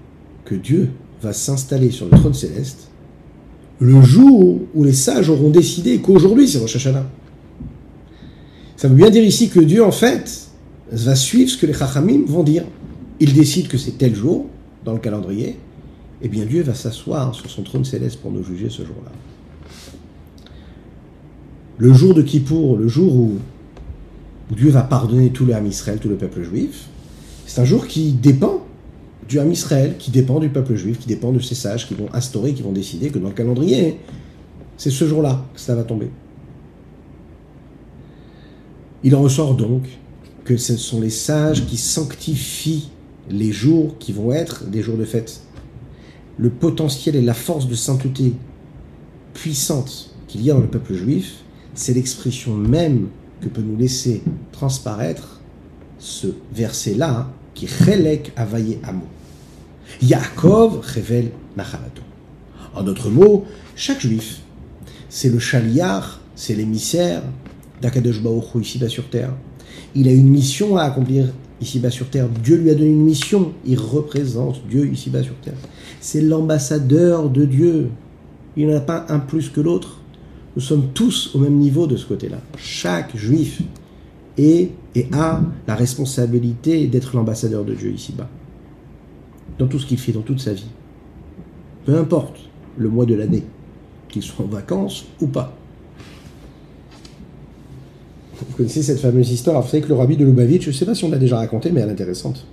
[0.46, 2.88] que Dieu va s'installer sur le trône céleste
[3.80, 7.10] le jour où les sages auront décidé qu'aujourd'hui c'est Rosh Hashanah.
[8.78, 10.48] Ça veut bien dire ici que Dieu, en fait,
[10.94, 12.64] va suivre ce que les Chachamim vont dire.
[13.20, 14.46] Il décide que c'est tel jour
[14.86, 15.58] dans le calendrier,
[16.22, 19.12] eh bien Dieu va s'asseoir sur son trône céleste pour nous juger ce jour-là.
[21.78, 23.34] Le jour de Kippour, le jour où,
[24.50, 26.88] Dieu va pardonner tout le Ham Israël, tout le peuple juif,
[27.46, 28.66] c'est un jour qui dépend
[29.28, 32.08] du Ham Israël, qui dépend du peuple juif, qui dépend de ces sages qui vont
[32.14, 34.00] instaurer, qui vont décider que dans le calendrier,
[34.78, 36.10] c'est ce jour-là que ça va tomber.
[39.04, 39.84] Il en ressort donc
[40.46, 42.90] que ce sont les sages qui sanctifient
[43.30, 45.42] les jours qui vont être des jours de fête.
[46.38, 48.34] Le potentiel et la force de sainteté
[49.34, 53.08] puissante qu'il y a dans le peuple juif, c'est l'expression même
[53.42, 55.40] que peut nous laisser transparaître
[56.00, 59.06] ce verset-là, qui relèque avaye amo.
[60.02, 62.04] Yaakov révèle Nachalato.
[62.76, 63.46] En d'autres mots,
[63.76, 64.42] chaque juif,
[65.10, 67.24] c'est le chaliar, c'est l'émissaire
[67.82, 69.34] d'Akadosh Baruch ici-bas sur terre.
[69.96, 72.28] Il a une mission à accomplir ici-bas sur terre.
[72.44, 73.54] Dieu lui a donné une mission.
[73.66, 75.58] Il représente Dieu ici-bas sur terre.
[76.00, 77.90] C'est l'ambassadeur de Dieu.
[78.56, 80.02] Il n'y en a pas un plus que l'autre.
[80.56, 82.40] Nous sommes tous au même niveau de ce côté-là.
[82.58, 83.62] Chaque juif
[84.38, 88.28] est et a la responsabilité d'être l'ambassadeur de Dieu ici-bas
[89.60, 90.70] dans tout ce qu'il fait, dans toute sa vie.
[91.86, 92.38] Peu importe
[92.78, 93.44] le mois de l'année,
[94.10, 95.57] qu'il soit en vacances ou pas.
[98.40, 99.62] Vous connaissez cette fameuse histoire.
[99.62, 101.38] Vous savez que le rabbi de Lubavitch, je ne sais pas si on l'a déjà
[101.38, 102.46] raconté, mais elle est intéressante.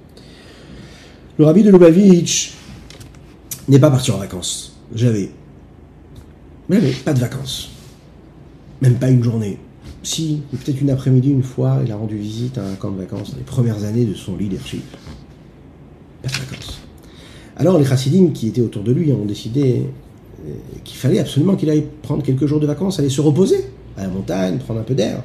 [1.39, 2.55] Le rabbi de Lubavitch
[3.69, 4.77] n'est pas parti en vacances.
[4.95, 5.31] J'avais.
[6.69, 7.71] Mais pas de vacances.
[8.81, 9.59] Même pas une journée.
[10.03, 13.35] Si, peut-être une après-midi, une fois, il a rendu visite à un camp de vacances,
[13.37, 14.85] les premières années de son leadership.
[16.23, 16.79] Pas de vacances.
[17.57, 19.83] Alors les chassidim qui étaient autour de lui ont décidé
[20.47, 23.65] euh, qu'il fallait absolument qu'il aille prendre quelques jours de vacances, aller se reposer
[23.97, 25.23] à la montagne, prendre un peu d'air.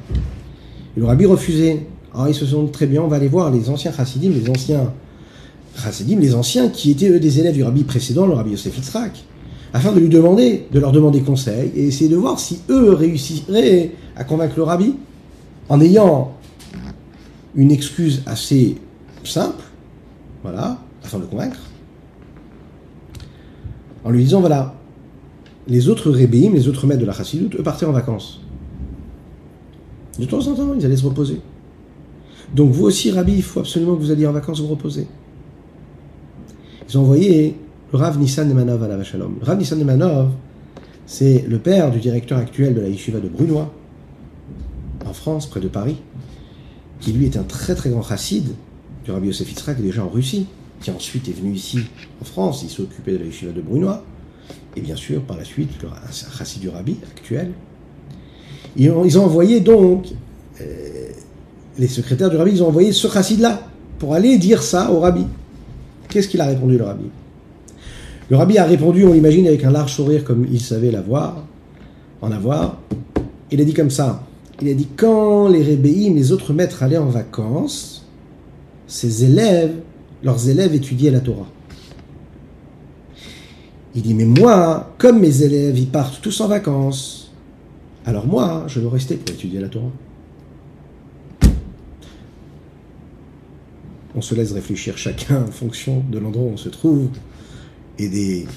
[1.00, 1.86] Le rabbi refusait.
[2.14, 4.92] Alors ils se sont très bien, on va aller voir les anciens chassidim, les anciens
[5.78, 8.78] chassidim, les anciens qui étaient eux des élèves du rabbi précédent, le rabbi Yosef
[9.72, 13.92] afin de lui demander, de leur demander conseil et essayer de voir si eux réussiraient
[14.18, 14.96] à convaincre le rabbi
[15.70, 16.34] en ayant
[17.56, 18.76] une excuse assez
[19.24, 19.64] simple,
[20.44, 21.60] voilà, afin de le convaincre,
[24.04, 24.74] en lui disant voilà,
[25.68, 28.38] les autres rébéim, les autres maîtres de la chassidoute, eux partaient en vacances.
[30.19, 31.39] De temps en temps, ils allaient se reposer.
[32.53, 35.08] Donc vous aussi, Rabbi, il faut absolument que vous alliez en vacances vous reposer.
[36.88, 37.55] Ils ont envoyé
[37.91, 39.36] le Rav Nissan Nemanov à la Vachalom.
[39.41, 40.32] Rav Nissan Nemanov,
[41.05, 43.73] c'est le père du directeur actuel de la yeshiva de Brunois,
[45.05, 45.97] en France, près de Paris,
[46.99, 48.47] qui lui est un très très grand chassid
[49.05, 50.47] du Rabbi Yosef déjà en Russie
[50.82, 51.79] qui ensuite est venu ici
[52.21, 54.03] en France, il s'est occupé de la yeshiva de Brunois,
[54.75, 57.51] et bien sûr par la suite le chassid du rabbi actuel.
[58.80, 60.08] Ils ont, envoyé donc,
[60.62, 60.63] euh,
[61.78, 63.62] les secrétaires du rabbi, ils ont envoyé ce chassid-là
[64.00, 65.26] pour aller dire ça au rabbi.
[66.08, 67.10] Qu'est-ce qu'il a répondu le rabbi?
[68.30, 71.44] Le rabbi a répondu, on l'imagine, avec un large sourire comme il savait l'avoir,
[72.22, 72.78] en avoir.
[73.52, 74.24] Il a dit comme ça,
[74.62, 78.08] il a dit quand les rébéim, les autres maîtres allaient en vacances,
[78.88, 79.74] ses élèves
[80.24, 81.48] leurs élèves étudiaient la Torah.
[83.96, 87.29] Il dit, mais moi, comme mes élèves, ils partent tous en vacances,
[88.10, 89.91] alors moi, je veux rester pour étudier la Torah.
[94.15, 97.10] On se laisse réfléchir chacun en fonction de l'endroit où on se trouve
[98.00, 98.48] et des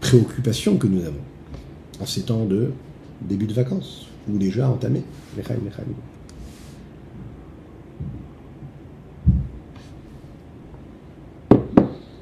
[0.00, 1.20] préoccupations que nous avons
[2.00, 2.70] en ces temps de
[3.22, 5.02] début de vacances ou déjà entamés.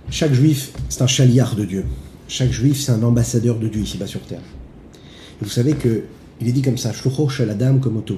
[0.09, 1.85] Chaque juif, c'est un chaliard de Dieu.
[2.27, 4.41] Chaque juif, c'est un ambassadeur de Dieu ici-bas sur terre.
[5.41, 6.05] Vous savez que
[6.41, 6.93] il est dit comme ça,
[7.47, 8.17] la dame comme auto.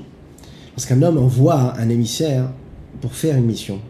[0.73, 2.51] Lorsqu'un homme envoie un émissaire
[3.01, 3.81] pour faire une mission,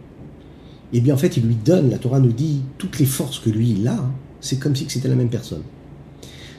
[0.93, 3.39] et eh bien en fait, il lui donne, la Torah nous dit, toutes les forces
[3.39, 3.99] que lui il a,
[4.41, 5.63] c'est comme si c'était la même personne.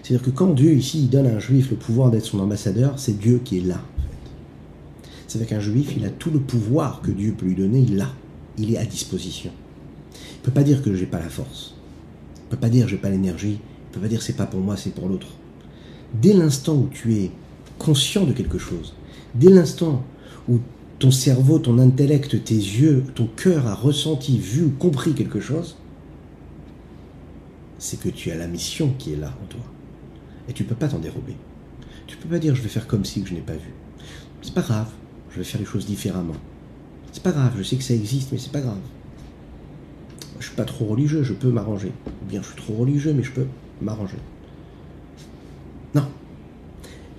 [0.04, 2.94] C'est-à-dire que quand Dieu ici il donne à un juif le pouvoir d'être son ambassadeur,
[2.98, 3.82] c'est Dieu qui est là.
[5.28, 8.10] C'est-à-dire qu'un juif, il a tout le pouvoir que Dieu peut lui donner, il l'a.
[8.58, 9.52] Il est à disposition.
[10.14, 11.76] Il ne peut pas dire que je n'ai pas la force.
[12.38, 13.60] Il ne peut pas dire que je n'ai pas l'énergie.
[13.60, 15.28] Il ne peut pas dire c'est pas pour moi, c'est pour l'autre.
[16.14, 17.32] Dès l'instant où tu es
[17.78, 18.94] conscient de quelque chose,
[19.36, 20.04] dès l'instant
[20.48, 20.60] où
[20.98, 25.78] ton cerveau, ton intellect, tes yeux, ton cœur a ressenti, vu ou compris quelque chose,
[27.78, 29.62] c'est que tu as la mission qui est là en toi.
[30.50, 31.36] Et tu ne peux pas t'en dérober.
[32.08, 33.74] Tu ne peux pas dire je vais faire comme si je n'ai pas vu.
[34.42, 34.90] C'est pas grave,
[35.32, 36.36] je vais faire les choses différemment.
[37.12, 38.80] C'est pas grave, je sais que ça existe, mais c'est pas grave.
[40.40, 41.92] Je suis pas trop religieux, je peux m'arranger.
[42.24, 43.48] Ou bien je suis trop religieux, mais je peux
[43.82, 44.18] m'arranger.
[45.96, 46.04] Non.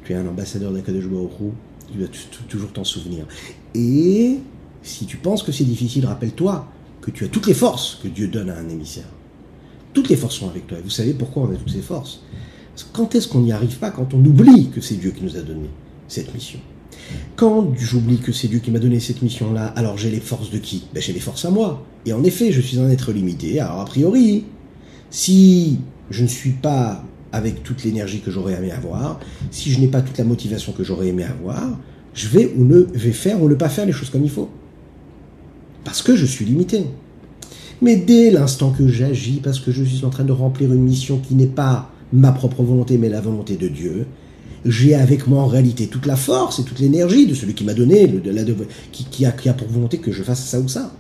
[0.05, 1.53] Tu es un ambassadeur d'Akadosh Baruch
[1.93, 2.09] tu dois
[2.49, 3.27] toujours t'en souvenir.
[3.75, 4.39] Et
[4.83, 6.67] si tu penses que c'est difficile, rappelle-toi
[7.01, 9.09] que tu as toutes les forces que Dieu donne à un émissaire.
[9.93, 10.79] Toutes les forces sont avec toi.
[10.79, 12.23] Et vous savez pourquoi on a toutes ces forces?
[12.93, 15.41] Quand est-ce qu'on n'y arrive pas Quand on oublie que c'est Dieu qui nous a
[15.41, 15.69] donné
[16.09, 16.61] cette mission?
[17.35, 20.59] Quand j'oublie que c'est Dieu qui m'a donné cette mission-là, alors j'ai les forces de
[20.59, 20.85] qui?
[20.95, 21.85] Ben, J'ai les forces à moi.
[22.07, 23.59] Et en effet, je suis un être limité.
[23.59, 24.45] Alors a priori,
[25.11, 25.81] si
[26.11, 30.03] je ne suis pas avec toute l'énergie que j'aurais aimé avoir, si je n'ai pas
[30.03, 31.79] toute la motivation que j'aurais aimé avoir,
[32.15, 34.49] je vais ou ne vais faire ou ne pas faire les choses comme il faut.
[35.85, 36.85] Parce que je suis limité.
[37.83, 41.19] Mais dès l'instant que j'agis, parce que je suis en train de remplir une mission
[41.19, 44.07] qui n'est pas ma propre volonté, mais la volonté de Dieu,
[44.65, 47.73] j'ai avec moi en réalité toute la force et toute l'énergie de celui qui m'a
[47.73, 48.13] donné,
[48.93, 50.93] qui a pour volonté que je fasse ça ou ça.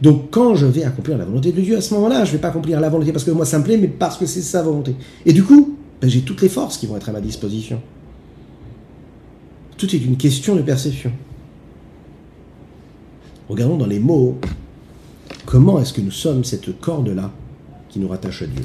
[0.00, 2.40] Donc quand je vais accomplir la volonté de Dieu, à ce moment-là, je ne vais
[2.40, 4.62] pas accomplir la volonté parce que moi ça me plaît, mais parce que c'est sa
[4.62, 4.94] volonté.
[5.26, 7.80] Et du coup, ben, j'ai toutes les forces qui vont être à ma disposition.
[9.76, 11.12] Tout est une question de perception.
[13.48, 14.38] Regardons dans les mots,
[15.46, 17.32] comment est-ce que nous sommes cette corde-là
[17.88, 18.64] qui nous rattache à Dieu?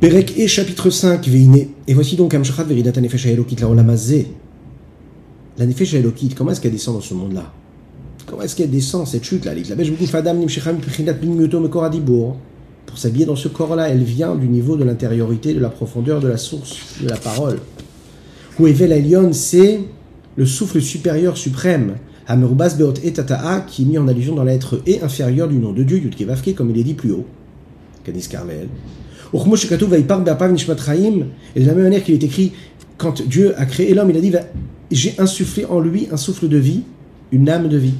[0.00, 1.70] Perek et chapitre 5, Veiné.
[1.88, 4.28] Et voici donc Amshachat Veridata Nefesh Elokit la Olamazé.
[5.56, 7.52] La Nefesh Elokit, comment est-ce qu'elle descend dans ce monde-là?
[8.28, 9.52] Comment est-ce qu'elle descend, cette chute-là
[12.86, 16.28] Pour s'habiller dans ce corps-là, elle vient du niveau de l'intériorité, de la profondeur, de
[16.28, 17.58] la source de la parole.
[18.60, 19.80] Evel Elion, c'est
[20.36, 21.94] le souffle supérieur suprême.
[22.28, 25.82] Beot Etata'a, qui est mis en allusion dans la lettre E inférieure du nom de
[25.82, 27.24] Dieu, Yudkevavke, comme il est dit plus haut.
[28.04, 28.68] Kadis Karmel.
[29.32, 29.38] Et
[31.60, 32.52] de la même manière qu'il est écrit,
[32.98, 34.32] quand Dieu a créé l'homme, il a dit
[34.90, 36.82] J'ai insufflé en lui un souffle de vie,
[37.32, 37.94] une âme de vie.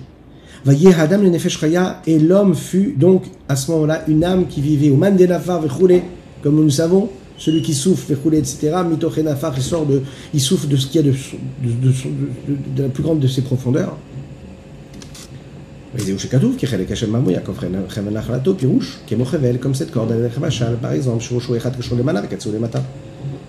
[0.67, 1.59] Adam le nefesh
[2.07, 5.17] et l'homme fut donc à ce moment-là une âme qui vivait au man
[6.43, 8.73] comme nous savons, celui qui souffle, etc.
[8.89, 10.03] Mitochenafar, il sort de,
[10.35, 11.15] il souffle de ce qu'il y a de,
[11.63, 11.93] de,
[12.77, 13.97] de, la plus grande de ses profondeurs.
[19.61, 20.15] comme cette corde,
[20.81, 21.25] par exemple,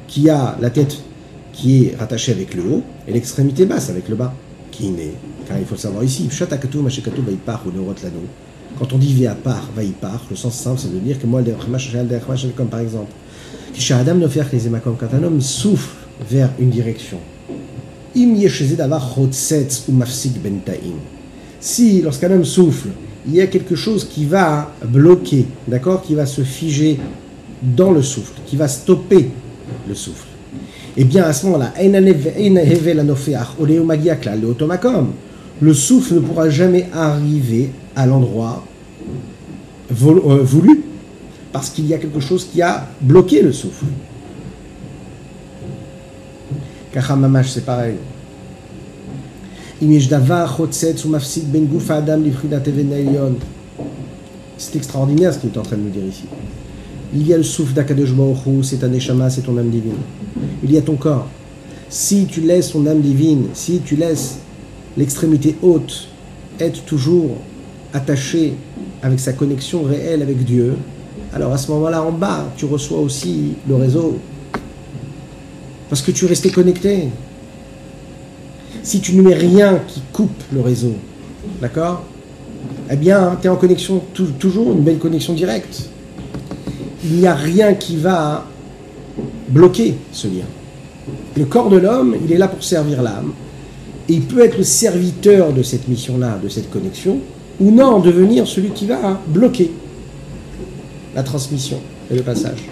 [0.08, 0.98] qui a la tête
[1.54, 4.34] qui est rattachée avec le haut et l'extrémité basse avec le bas
[5.48, 6.30] car il faut le savoir ici,
[8.78, 11.42] quand on dit via part, part, le sens simple c'est de dire que moi,
[12.56, 13.12] comme par exemple,
[14.84, 15.96] quand un homme souffle
[16.30, 17.18] vers une direction,
[21.62, 22.90] si lorsqu'un homme souffle,
[23.28, 27.00] il y a quelque chose qui va bloquer, d'accord, qui va se figer
[27.62, 29.30] dans le souffle, qui va stopper
[29.88, 30.29] le souffle
[30.98, 31.74] eh bien à ce moment-là,
[35.62, 38.64] le souffle ne pourra jamais arriver à l'endroit
[39.92, 40.84] euh, voulu,
[41.52, 43.86] parce qu'il y a quelque chose qui a bloqué le souffle.
[46.92, 47.96] Kachamamash, c'est pareil.
[49.82, 49.90] Ben
[54.58, 56.26] c'est extraordinaire ce qu'il est en train de nous dire ici.
[57.14, 58.14] Il y a le souffle d'Akadosh
[58.64, 59.94] c'est un Neshama, c'est ton âme divine.
[60.64, 61.28] Il y a ton corps.
[61.90, 64.40] Si tu laisses ton âme divine, si tu laisses
[64.98, 66.08] l'extrémité haute
[66.60, 67.38] être toujours
[67.94, 68.54] attachée
[69.02, 70.76] avec sa connexion réelle avec Dieu,
[71.34, 74.20] alors à ce moment-là, en bas, tu reçois aussi le réseau.
[75.90, 77.10] Parce que tu restais connecté.
[78.84, 80.94] Si tu ne mets rien qui coupe le réseau,
[81.62, 82.04] d'accord?
[82.92, 84.02] Eh bien, tu es en connexion,
[84.40, 85.90] toujours une belle connexion directe.
[87.04, 88.46] Il n'y a rien qui va
[89.50, 90.46] bloquer ce lien.
[91.36, 93.34] Le corps de l'homme, il est là pour servir l'âme.
[94.08, 97.20] Et il peut être serviteur de cette mission-là, de cette connexion,
[97.60, 99.72] ou non, devenir celui qui va bloquer
[101.16, 101.80] la transmission
[102.12, 102.70] et le passage.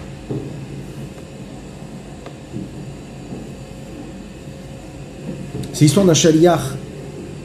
[5.72, 6.76] C'est l'histoire d'un chaliar,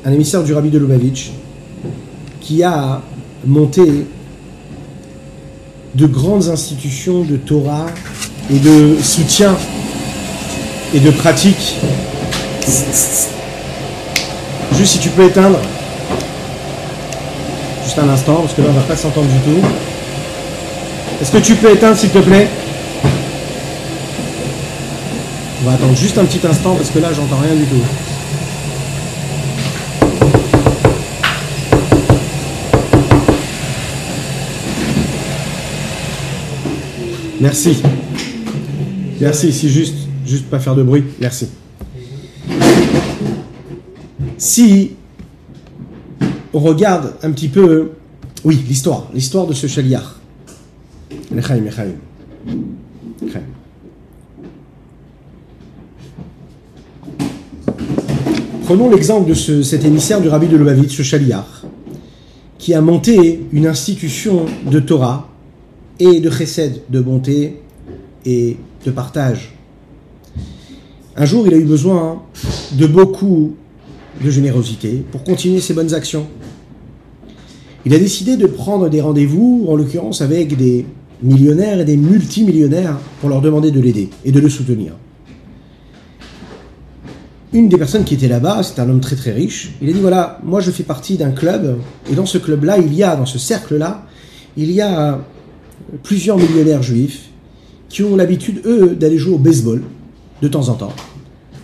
[0.06, 1.32] un émissaire du rabbi de Lubavitch,
[2.42, 3.02] qui a
[3.46, 4.08] monté
[5.94, 7.86] de grandes institutions de Torah
[8.52, 9.56] et de soutien
[10.94, 11.78] et de pratique.
[14.76, 15.60] Juste si tu peux éteindre.
[17.84, 19.68] Juste un instant, parce que là on va pas s'entendre du tout.
[21.22, 22.48] Est-ce que tu peux éteindre s'il te plaît?
[25.62, 27.82] On va attendre juste un petit instant parce que là j'entends rien du tout.
[37.40, 37.82] Merci.
[39.20, 39.96] Merci, si juste,
[40.26, 41.04] juste pas faire de bruit.
[41.20, 41.48] Merci.
[44.38, 44.92] Si
[46.54, 47.92] on regarde un petit peu,
[48.44, 50.20] oui, l'histoire, l'histoire de ce chaliar.
[58.66, 61.64] Prenons l'exemple de cet émissaire du rabbi de Lubavitch, ce chaliar,
[62.58, 65.30] qui a monté une institution de Torah
[66.00, 67.62] et de chesed, de bonté
[68.26, 69.54] et de partage.
[71.16, 72.24] Un jour, il a eu besoin
[72.74, 73.56] de beaucoup
[74.24, 76.28] de générosité pour continuer ses bonnes actions.
[77.86, 80.86] Il a décidé de prendre des rendez-vous, en l'occurrence avec des
[81.22, 84.94] millionnaires et des multimillionnaires, pour leur demander de l'aider et de le soutenir.
[87.52, 90.00] Une des personnes qui était là-bas, c'est un homme très très riche, il a dit
[90.00, 91.78] voilà, moi je fais partie d'un club,
[92.12, 94.06] et dans ce club-là, il y a, dans ce cercle-là,
[94.58, 95.24] il y a
[96.02, 97.30] plusieurs millionnaires juifs
[97.94, 99.84] qui ont l'habitude, eux, d'aller jouer au baseball
[100.42, 100.94] de temps en temps.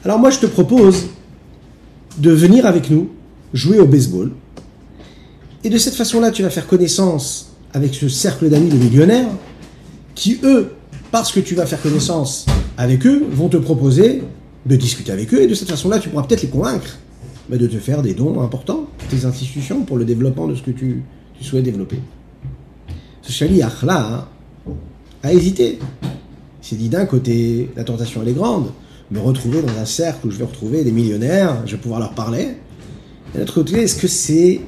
[0.06, 1.08] Alors moi, je te propose
[2.20, 3.10] de venir avec nous
[3.52, 4.32] jouer au baseball.
[5.64, 9.30] Et de cette façon-là, tu vas faire connaissance avec ce cercle d'amis de millionnaires
[10.14, 10.74] qui, eux,
[11.10, 12.46] parce que tu vas faire connaissance
[12.78, 14.22] avec eux, vont te proposer
[14.68, 15.42] de discuter avec eux.
[15.42, 17.00] Et de cette façon-là, tu pourras peut-être les convaincre
[17.50, 21.02] de te faire des dons importants, tes institutions, pour le développement de ce que tu,
[21.42, 21.98] souhaites développer.
[23.24, 24.28] Ce chaliach-là
[24.68, 24.74] hein,
[25.24, 25.80] a hésité
[26.70, 28.72] s'est dit d'un côté, la tentation elle est grande,
[29.11, 32.13] me retrouver dans un cercle où je vais retrouver des millionnaires, je vais pouvoir leur
[32.13, 32.49] parler.
[33.34, 34.61] Et de l'autre côté, est-ce que c'est,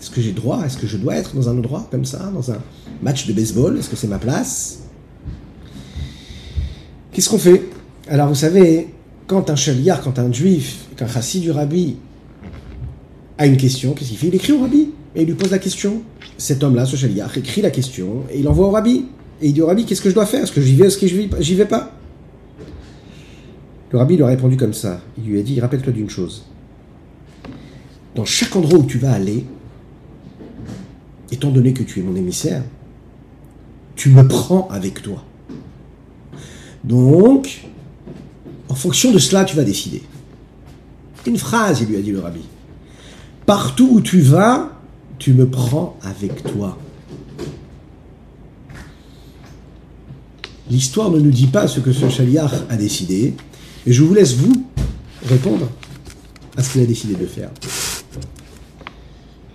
[0.00, 2.50] est-ce que j'ai droit, est-ce que je dois être dans un endroit comme ça, dans
[2.50, 2.58] un
[3.02, 4.80] match de baseball, est-ce que c'est ma place?
[7.12, 7.62] Qu'est-ce qu'on fait?
[8.08, 8.88] Alors vous savez,
[9.26, 11.96] quand un chaliard, quand un juif, qu'un chassid du rabbi
[13.38, 14.28] a une question, qu'est-ce qu'il fait?
[14.28, 16.02] Il écrit au rabbi et il lui pose la question.
[16.36, 19.06] Cet homme-là, ce chaliard, écrit la question et il envoie au rabbi.
[19.40, 20.42] Et il dit au rabbi, qu'est-ce que je dois faire?
[20.42, 21.92] Est-ce que j'y vais Est-ce que j'y vais pas?
[23.90, 25.00] Le rabbi lui a répondu comme ça.
[25.18, 26.44] Il lui a dit, rappelle-toi d'une chose.
[28.14, 29.44] Dans chaque endroit où tu vas aller,
[31.30, 32.62] étant donné que tu es mon émissaire,
[33.96, 35.24] tu me prends avec toi.
[36.82, 37.66] Donc,
[38.68, 40.02] en fonction de cela, tu vas décider.
[41.26, 42.42] Une phrase, il lui a dit le rabbi.
[43.46, 44.72] Partout où tu vas,
[45.18, 46.76] tu me prends avec toi.
[50.74, 53.34] L'histoire ne nous dit pas ce que ce chaliar a décidé,
[53.86, 54.66] et je vous laisse vous
[55.24, 55.68] répondre
[56.56, 57.52] à ce qu'il a décidé de faire.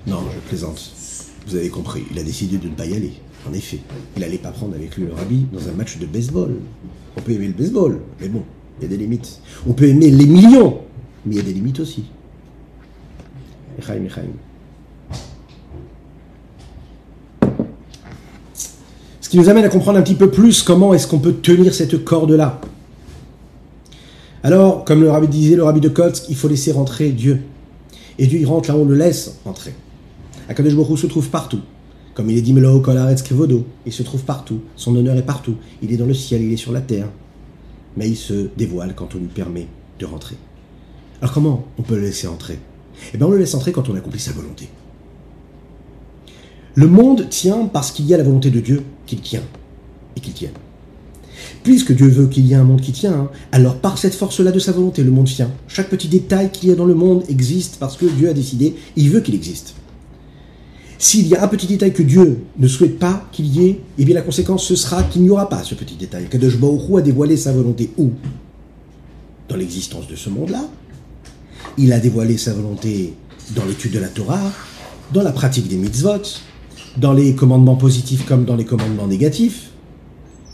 [0.07, 0.79] Non, je plaisante.
[1.45, 3.11] Vous avez compris, il a décidé de ne pas y aller.
[3.45, 3.79] En effet,
[4.15, 6.55] il n'allait pas prendre avec lui le rabbi dans un match de baseball.
[7.17, 8.45] On peut aimer le baseball, mais bon,
[8.79, 9.41] il y a des limites.
[9.67, 10.79] On peut aimer les millions,
[11.25, 12.05] mais il y a des limites aussi.
[19.29, 21.71] Ce qui nous amène à comprendre un petit peu plus comment est-ce qu'on peut tenir
[21.71, 22.59] cette corde-là.
[24.41, 27.39] Alors, comme le rabbi disait, le rabbi de Kotsk, il faut laisser rentrer Dieu.
[28.17, 29.75] Et Dieu, il rentre là où on le laisse rentrer.
[30.47, 31.59] Akadosh Baruch se trouve partout.
[32.15, 34.61] Comme il est dit Melo Kolaretz Kevodo, il se trouve partout.
[34.75, 35.57] Son honneur est partout.
[35.83, 37.09] Il est dans le ciel, il est sur la terre.
[37.97, 39.67] Mais il se dévoile quand on lui permet
[39.99, 40.37] de rentrer.
[41.21, 42.57] Alors comment on peut le laisser entrer?
[43.13, 44.69] Eh bien, on le laisse entrer quand on accomplit sa volonté.
[46.75, 49.43] Le monde tient parce qu'il y a la volonté de Dieu qu'il tient
[50.15, 50.51] et qu'il tienne.
[51.63, 54.51] Puisque Dieu veut qu'il y ait un monde qui tient, hein, alors par cette force-là
[54.51, 55.51] de sa volonté, le monde tient.
[55.67, 58.75] Chaque petit détail qu'il y a dans le monde existe parce que Dieu a décidé,
[58.95, 59.73] il veut qu'il existe.
[60.97, 64.05] S'il y a un petit détail que Dieu ne souhaite pas qu'il y ait, eh
[64.05, 66.27] bien la conséquence ce sera qu'il n'y aura pas ce petit détail.
[66.29, 68.11] Kadosh Baruch a dévoilé sa volonté où?
[69.47, 70.65] Dans l'existence de ce monde-là.
[71.77, 73.13] Il a dévoilé sa volonté
[73.55, 74.51] dans l'étude de la Torah,
[75.13, 76.21] dans la pratique des mitzvot,
[76.99, 79.71] dans les commandements positifs comme dans les commandements négatifs.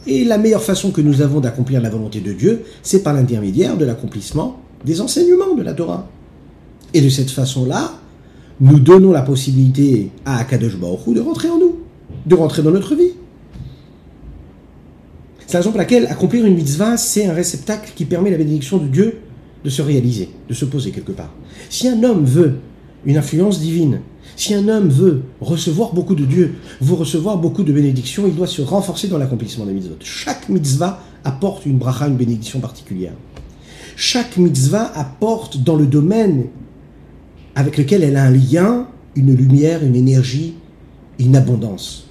[0.07, 3.77] Et la meilleure façon que nous avons d'accomplir la volonté de Dieu, c'est par l'intermédiaire
[3.77, 6.07] de l'accomplissement des enseignements de la Torah.
[6.93, 7.93] Et de cette façon-là,
[8.59, 11.77] nous donnons la possibilité à Akadosh Baruch de rentrer en nous,
[12.25, 13.13] de rentrer dans notre vie.
[15.47, 18.77] C'est la raison pour laquelle accomplir une mitzvah, c'est un réceptacle qui permet la bénédiction
[18.77, 19.17] de Dieu
[19.63, 21.33] de se réaliser, de se poser quelque part.
[21.69, 22.55] Si un homme veut
[23.05, 24.01] une influence divine,
[24.35, 28.47] si un homme veut recevoir beaucoup de Dieu, veut recevoir beaucoup de bénédictions, il doit
[28.47, 29.95] se renforcer dans l'accomplissement des mitzvot.
[30.01, 33.13] Chaque mitzvah apporte une bracha, une bénédiction particulière.
[33.95, 36.47] Chaque mitzvah apporte dans le domaine
[37.55, 40.55] avec lequel elle a un lien, une lumière, une énergie,
[41.17, 42.07] une abondance.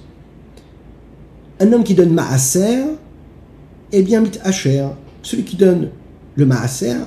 [1.59, 2.83] Un homme qui donne maaser,
[3.91, 4.87] eh bien mit hacher.
[5.21, 5.89] Celui qui donne
[6.35, 7.05] le maaser,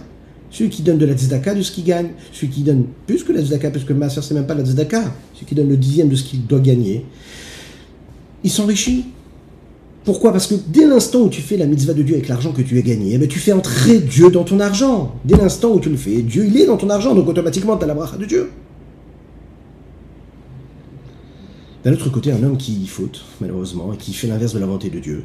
[0.50, 3.32] celui qui donne de la tzedaka de ce qu'il gagne, celui qui donne plus que
[3.32, 5.76] la tzedaka, parce que le maaser c'est même pas la tzedaka, celui qui donne le
[5.76, 7.04] dixième de ce qu'il doit gagner,
[8.44, 9.06] il s'enrichit.
[10.04, 10.32] Pourquoi?
[10.32, 12.78] Parce que dès l'instant où tu fais la mitzvah de Dieu avec l'argent que tu
[12.78, 15.16] as gagné, eh bien, tu fais entrer Dieu dans ton argent.
[15.24, 17.84] Dès l'instant où tu le fais, Dieu il est dans ton argent, donc automatiquement tu
[17.84, 18.48] as la bracha de Dieu.
[21.84, 24.88] D'un autre côté, un homme qui faute, malheureusement, et qui fait l'inverse de la volonté
[24.88, 25.24] de Dieu,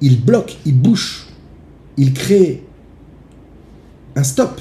[0.00, 1.28] il bloque, il bouche,
[1.96, 2.62] il crée
[4.16, 4.60] un stop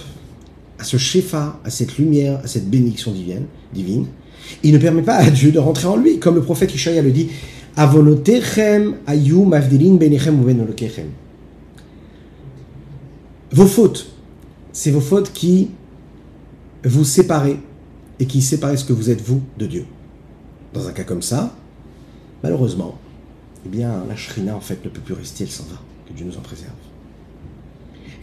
[0.79, 3.45] à ce shefa, à cette lumière, à cette bénédiction divine.
[3.73, 4.07] divine.
[4.63, 7.11] Il ne permet pas à Dieu de rentrer en lui, comme le prophète Ishaïa le
[7.11, 7.29] dit
[13.51, 14.07] Vos fautes,
[14.71, 15.69] c'est vos fautes qui
[16.83, 17.59] vous séparez
[18.19, 19.85] et qui séparent ce que vous êtes vous de Dieu.
[20.73, 21.55] Dans un cas comme ça,
[22.43, 22.97] malheureusement,
[23.65, 25.77] eh bien, la shrina en fait ne peut plus rester, elle s'en va.
[26.07, 26.71] Que Dieu nous en préserve.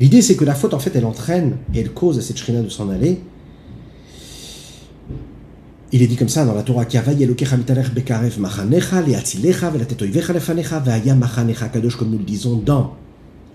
[0.01, 2.63] L'idée, c'est que la faute, en fait, elle entraîne et elle cause à cette shrina
[2.63, 3.21] de s'en aller
[5.93, 7.17] il est dit comme ça dans la Torah kadosh
[11.97, 12.95] comme nous le disons dans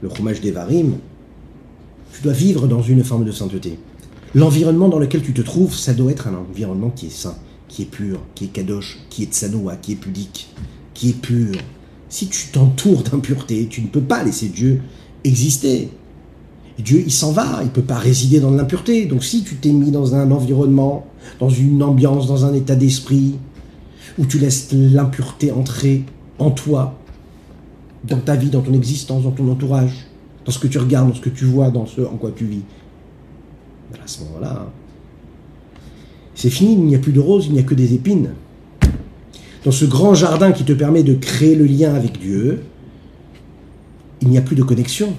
[0.02, 0.98] le chômage des varim.
[2.14, 3.80] Tu dois vivre dans une forme de sainteté.
[4.34, 7.38] L'environnement dans lequel tu te trouves, ça doit être un environnement qui est saint,
[7.70, 10.50] qui est pur, qui est kadosh, qui est tsanoa, qui est pudique,
[10.94, 11.56] qui est pur.
[12.10, 14.82] Si tu t'entoures d'impureté, tu ne peux pas laisser Dieu
[15.24, 15.90] exister.
[16.78, 19.06] Dieu, il s'en va, il ne peut pas résider dans l'impureté.
[19.06, 21.08] Donc si tu t'es mis dans un environnement,
[21.40, 23.36] dans une ambiance, dans un état d'esprit,
[24.18, 26.04] où tu laisses l'impureté entrer
[26.38, 26.96] en toi,
[28.04, 30.06] dans ta vie, dans ton existence, dans ton entourage,
[30.46, 32.46] dans ce que tu regardes, dans ce que tu vois, dans ce en quoi tu
[32.46, 32.64] vis,
[33.92, 34.72] ben, à ce moment-là,
[36.36, 38.32] c'est fini, il n'y a plus de roses, il n'y a que des épines.
[39.64, 42.64] Dans ce grand jardin qui te permet de créer le lien avec Dieu,
[44.22, 45.16] il n'y a plus de connexion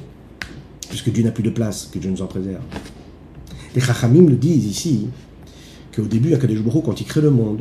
[0.88, 2.62] puisque Dieu n'a plus de place, que Dieu nous en préserve.
[3.74, 5.08] Les Chachamim le disent ici,
[5.94, 7.60] qu'au début, à Kadesh quand il crée le monde,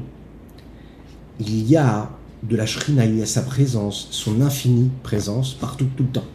[1.39, 2.09] il y a
[2.43, 6.26] de la Shrina, il y a sa présence, son infinie présence, partout, tout le temps.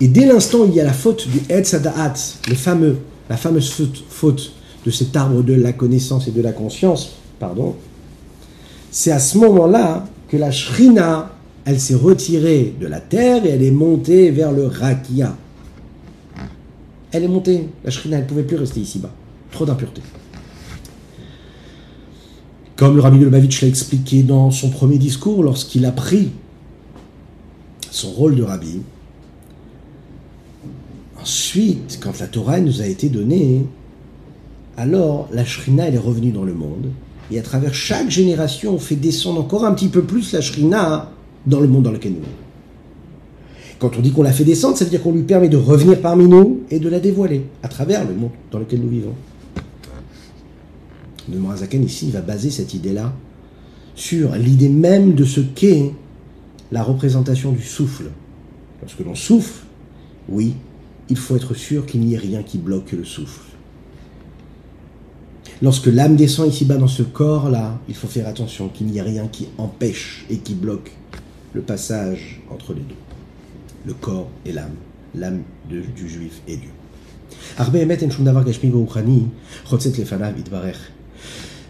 [0.00, 1.74] Et dès l'instant où il y a la faute du Etz
[2.48, 3.70] le fameux, la fameuse
[4.08, 4.52] faute
[4.84, 7.76] de cet arbre de la connaissance et de la conscience, pardon,
[8.90, 11.30] c'est à ce moment-là que la Shrina
[11.70, 15.36] elle s'est retirée de la terre et elle est montée vers le Rakia.
[17.12, 19.12] Elle est montée, la Shrina, elle ne pouvait plus rester ici-bas.
[19.52, 20.02] Trop d'impureté.
[22.74, 26.30] Comme le Rabbi de l'a expliqué dans son premier discours, lorsqu'il a pris
[27.90, 28.80] son rôle de rabbi,
[31.20, 33.64] ensuite, quand la Torah nous a été donnée,
[34.76, 36.90] alors la Shrina, est revenue dans le monde,
[37.30, 41.12] et à travers chaque génération, on fait descendre encore un petit peu plus la Shrina
[41.46, 42.32] dans le monde dans lequel nous vivons.
[43.78, 46.00] Quand on dit qu'on la fait descendre, ça veut dire qu'on lui permet de revenir
[46.00, 49.14] parmi nous et de la dévoiler à travers le monde dans lequel nous vivons.
[51.32, 53.12] Le Morazaken ici va baser cette idée-là
[53.94, 55.92] sur l'idée même de ce qu'est
[56.72, 58.10] la représentation du souffle.
[58.82, 59.64] Lorsque l'on souffle,
[60.28, 60.54] oui,
[61.08, 63.50] il faut être sûr qu'il n'y ait rien qui bloque le souffle.
[65.62, 69.26] Lorsque l'âme descend ici-bas dans ce corps-là, il faut faire attention qu'il n'y ait rien
[69.26, 70.92] qui empêche et qui bloque
[71.52, 72.94] le passage entre les deux,
[73.86, 74.74] le corps et l'âme,
[75.14, 76.70] l'âme du juif et Dieu.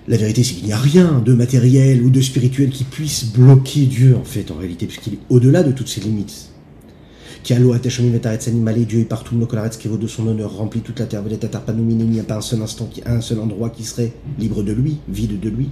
[0.08, 3.86] La vérité, c'est qu'il n'y a rien de matériel ou de spirituel qui puisse bloquer
[3.86, 6.50] Dieu, en fait, en réalité, puisqu'il est au-delà de toutes ses limites.
[7.44, 9.36] Dieu est partout,
[9.78, 12.60] qui vaut de son honneur, remplit toute la terre, il n'y a pas un seul
[12.62, 15.70] instant, un seul endroit qui serait libre de lui, vide de lui.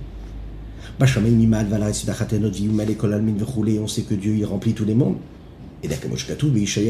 [3.81, 5.17] On sait que Dieu il remplit tous les mondes.
[5.83, 6.11] Et d'accord,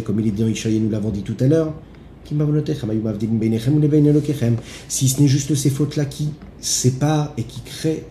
[0.05, 1.75] comme il est dans nous l'avons dit tout à l'heure,
[4.89, 6.31] si ce n'est juste ces fautes-là qui
[6.61, 8.05] séparent et qui créent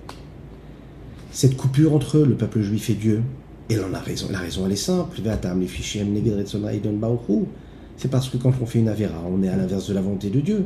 [1.31, 3.21] cette coupure entre le peuple juif et Dieu,
[3.69, 5.19] et en a raison, la raison elle est simple,
[7.97, 10.29] c'est parce que quand on fait une avéra, on est à l'inverse de la volonté
[10.29, 10.65] de Dieu.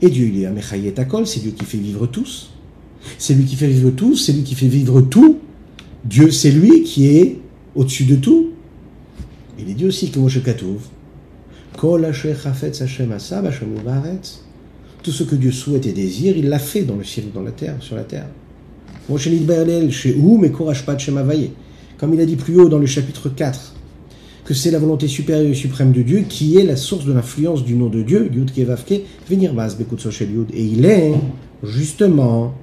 [0.00, 0.54] Et Dieu, il est un
[0.92, 2.50] Takol, c'est Dieu qui fait vivre tous.
[3.18, 5.38] C'est lui qui fait vivre tous, c'est lui qui fait vivre tout.
[6.04, 7.38] Dieu, c'est lui qui est
[7.74, 8.50] au-dessus de tout.
[9.58, 10.80] Il est dit aussi que Moshe Katouv,
[15.02, 17.42] tout ce que Dieu souhaite et désire, il l'a fait dans le ciel ou dans
[17.42, 18.26] la terre, sur la terre.
[21.98, 23.74] Comme il a dit plus haut dans le chapitre 4,
[24.44, 27.64] que c'est la volonté supérieure et suprême de Dieu qui est la source de l'influence
[27.64, 29.52] du nom de Dieu, Yud Kevavke, venir
[30.52, 31.12] Et il est
[31.62, 32.54] justement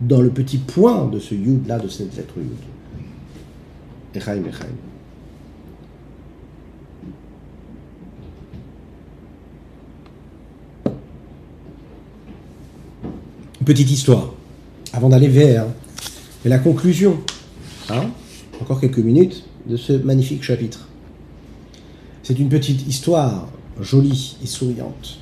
[0.00, 2.50] dans le petit point de ce Yud là, de cette lettre Yud.
[4.14, 4.66] Echaim, Echaim.
[13.64, 14.32] Petite histoire,
[14.92, 15.66] avant d'aller vers
[16.44, 17.18] la conclusion,
[17.88, 18.10] hein,
[18.60, 20.88] encore quelques minutes, de ce magnifique chapitre.
[22.22, 23.48] C'est une petite histoire
[23.80, 25.18] jolie et souriante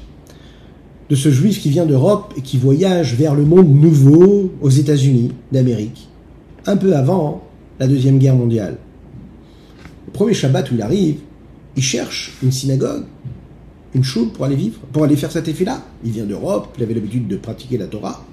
[1.11, 5.33] de ce juif qui vient d'Europe et qui voyage vers le monde nouveau aux États-Unis
[5.53, 6.09] d'Amérique,
[6.67, 7.43] un peu avant
[7.79, 8.79] la Deuxième Guerre mondiale.
[10.07, 11.17] Le premier Shabbat où il arrive,
[11.77, 13.05] il cherche une synagogue,
[13.95, 15.83] une choule pour aller vivre, pour aller faire cet effet-là.
[16.05, 18.25] Il vient d'Europe, il avait l'habitude de pratiquer la Torah.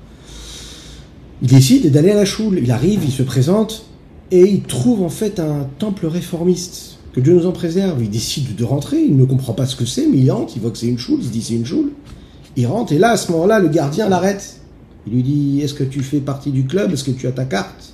[1.42, 2.60] Il décide d'aller à la choule.
[2.62, 3.86] Il arrive, il se présente
[4.30, 6.98] et il trouve en fait un temple réformiste.
[7.14, 8.02] Que Dieu nous en préserve.
[8.02, 10.62] Il décide de rentrer, il ne comprend pas ce que c'est, mais il entre, il
[10.62, 11.92] voit que c'est une choule, il se dit c'est une choule.
[12.56, 14.60] Il rentre et là, à ce moment-là, le gardien l'arrête.
[15.08, 16.92] Il lui dit Est-ce que tu fais partie du club?
[16.92, 17.94] Est-ce que tu as ta carte?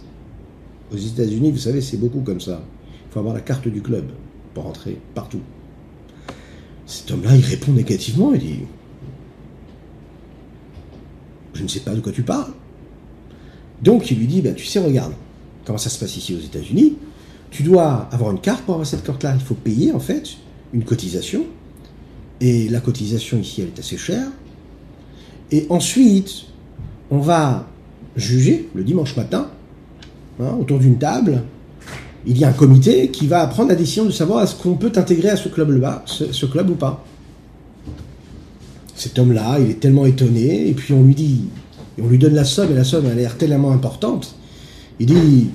[0.92, 2.62] Aux États-Unis, vous savez, c'est beaucoup comme ça.
[2.88, 4.06] Il faut avoir la carte du club
[4.54, 5.42] pour rentrer partout.
[6.86, 8.60] Cet homme-là, il répond négativement, il dit
[11.54, 12.54] Je ne sais pas de quoi tu parles.
[13.82, 15.14] Donc il lui dit, ben, tu sais, regarde,
[15.66, 16.96] comment ça se passe ici aux États-Unis,
[17.52, 19.36] tu dois avoir une carte pour avoir cette carte-là.
[19.36, 20.38] Il faut payer en fait
[20.74, 21.46] une cotisation.
[22.40, 24.28] Et la cotisation ici, elle est assez chère.
[25.52, 26.46] Et ensuite,
[27.10, 27.68] on va
[28.16, 29.48] juger le dimanche matin,
[30.40, 31.44] hein, autour d'une table.
[32.26, 34.90] Il y a un comité qui va prendre la décision de savoir est-ce qu'on peut
[34.90, 37.06] t'intégrer à ce club-là, ce club ou pas.
[38.96, 41.46] Cet homme-là, il est tellement étonné, et puis on lui dit
[42.02, 44.36] on lui donne la somme, et la somme a l'air tellement importante.
[45.00, 45.50] Il dit,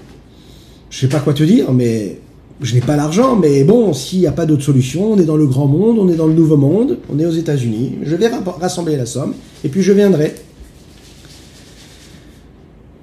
[0.91, 2.21] je sais pas quoi te dire, mais
[2.63, 5.37] je n'ai pas l'argent, mais bon, s'il n'y a pas d'autre solution, on est dans
[5.37, 8.29] le grand monde, on est dans le nouveau monde, on est aux États-Unis, je vais
[8.61, 9.35] rassembler la somme,
[9.65, 10.35] et puis je viendrai.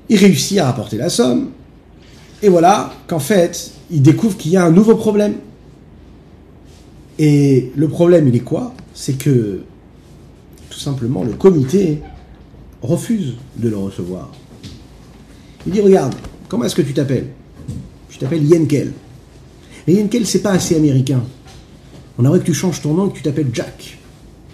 [0.07, 1.49] Il réussit à rapporter la somme,
[2.41, 5.36] et voilà qu'en fait, il découvre qu'il y a un nouveau problème.
[7.18, 8.74] Et le problème, il est quoi?
[8.93, 9.62] C'est que,
[10.70, 12.01] tout simplement, le comité
[12.82, 14.32] refuse de le recevoir.
[15.68, 16.16] Il dit Regarde,
[16.47, 17.28] comment est-ce que tu t'appelles?
[18.10, 18.93] Tu t'appelles Yenkel.
[19.88, 21.21] Mais Yenkel, c'est pas assez américain.
[22.17, 23.97] On aimerait que tu changes ton nom et que tu t'appelles Jack.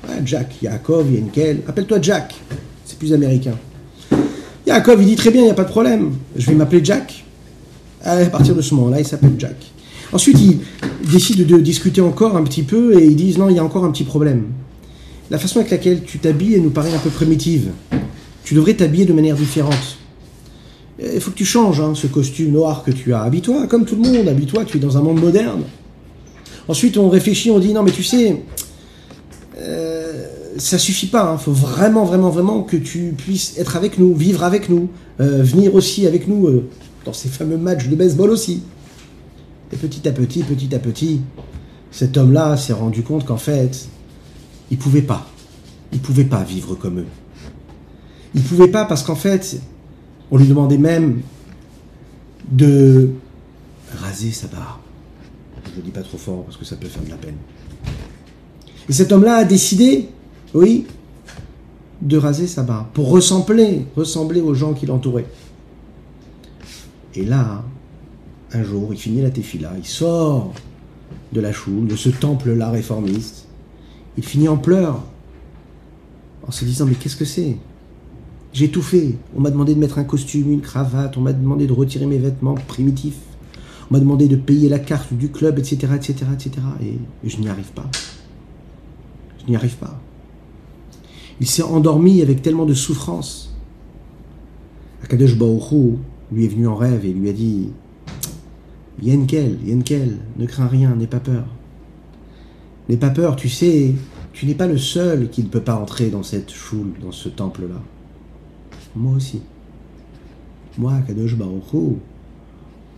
[0.07, 1.61] Ouais, Jack, Yaakov, Yenkel.
[1.67, 2.35] Appelle-toi Jack.
[2.85, 3.57] C'est plus américain.
[4.67, 6.13] Yaakov, il dit Très bien, il n'y a pas de problème.
[6.35, 7.25] Je vais m'appeler Jack.
[8.03, 9.55] à partir de ce moment-là, il s'appelle Jack.
[10.13, 10.59] Ensuite, il
[11.11, 13.85] décide de discuter encore un petit peu et ils disent Non, il y a encore
[13.85, 14.45] un petit problème.
[15.31, 17.71] La façon avec laquelle tu t'habilles, nous paraît un peu primitive
[18.45, 19.97] tu devrais t'habiller de manière différente.
[20.97, 23.21] Il faut que tu changes hein, ce costume noir que tu as.
[23.21, 25.63] Habille-toi comme tout le monde, habille-toi, tu es dans un monde moderne.
[26.67, 28.43] Ensuite, on réfléchit, on dit non, mais tu sais,
[29.59, 30.25] euh,
[30.57, 31.31] ça suffit pas.
[31.31, 31.37] Il hein.
[31.37, 34.89] faut vraiment, vraiment, vraiment que tu puisses être avec nous, vivre avec nous,
[35.19, 36.67] euh, venir aussi avec nous euh,
[37.03, 38.63] dans ces fameux matchs de baseball aussi.
[39.73, 41.21] Et petit à petit, petit à petit,
[41.91, 43.87] cet homme-là s'est rendu compte qu'en fait,
[44.71, 45.27] il pouvait pas.
[45.91, 47.05] Il pouvait pas vivre comme eux.
[48.33, 49.59] Il pouvait pas parce qu'en fait,
[50.31, 51.21] on lui demandait même
[52.51, 53.09] de
[53.97, 54.81] raser sa barbe.
[55.65, 57.37] Je ne le dis pas trop fort parce que ça peut faire de la peine.
[58.87, 60.09] Et cet homme-là a décidé,
[60.53, 60.85] oui,
[62.01, 65.27] de raser sa barbe pour ressembler, ressembler aux gens qui l'entouraient.
[67.15, 67.63] Et là,
[68.51, 70.53] un jour, il finit la tefila, il sort
[71.31, 73.47] de la choule, de ce temple-là réformiste.
[74.17, 75.03] Il finit en pleurs,
[76.47, 77.57] en se disant Mais qu'est-ce que c'est?
[78.55, 79.15] J'ai tout fait.
[79.35, 82.17] On m'a demandé de mettre un costume, une cravate, on m'a demandé de retirer mes
[82.17, 83.19] vêtements primitifs,
[83.91, 86.51] on m'a demandé de payer la carte du club, etc., etc., etc.
[86.81, 86.97] Et,
[87.27, 87.89] je n'y arrive pas.
[89.41, 89.99] Je n'y arrive pas.
[91.41, 93.53] Il s'est endormi avec tellement de souffrance.
[95.03, 95.99] Akadosh Baruch
[96.31, 97.71] lui est venu en rêve et lui a dit
[99.01, 101.43] Yenkel, Yenkel, ne crains rien, n'aie pas peur.
[102.87, 103.93] N'aie pas peur, tu sais,
[104.31, 107.27] tu n'es pas le seul qui ne peut pas entrer dans cette choule, dans ce
[107.27, 107.81] temple-là.
[108.95, 109.41] Moi aussi.
[110.77, 111.37] Moi, Kadosh Hu,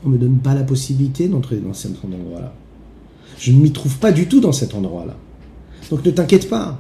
[0.04, 2.54] on ne me donne pas la possibilité d'entrer dans cet endroit-là.
[3.38, 5.16] Je ne m'y trouve pas du tout dans cet endroit-là.
[5.90, 6.80] Donc ne t'inquiète pas,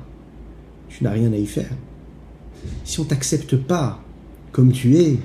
[0.90, 1.72] tu n'as rien à y faire.
[2.84, 4.02] Si on t'accepte pas
[4.52, 5.18] comme tu es,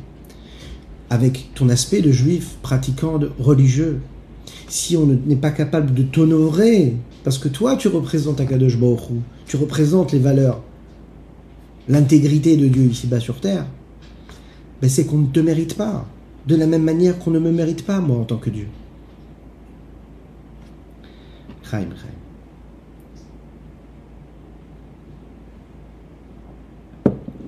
[1.11, 4.01] avec ton aspect de juif pratiquant de religieux,
[4.69, 9.57] si on n'est pas capable de t'honorer, parce que toi tu représentes Akadosh Baruch tu
[9.57, 10.63] représentes les valeurs,
[11.89, 13.67] l'intégrité de Dieu ici-bas sur terre,
[14.89, 16.07] c'est qu'on ne te mérite pas,
[16.47, 18.67] de la même manière qu'on ne me mérite pas moi en tant que Dieu.
[21.63, 22.09] Chaim, Chaim.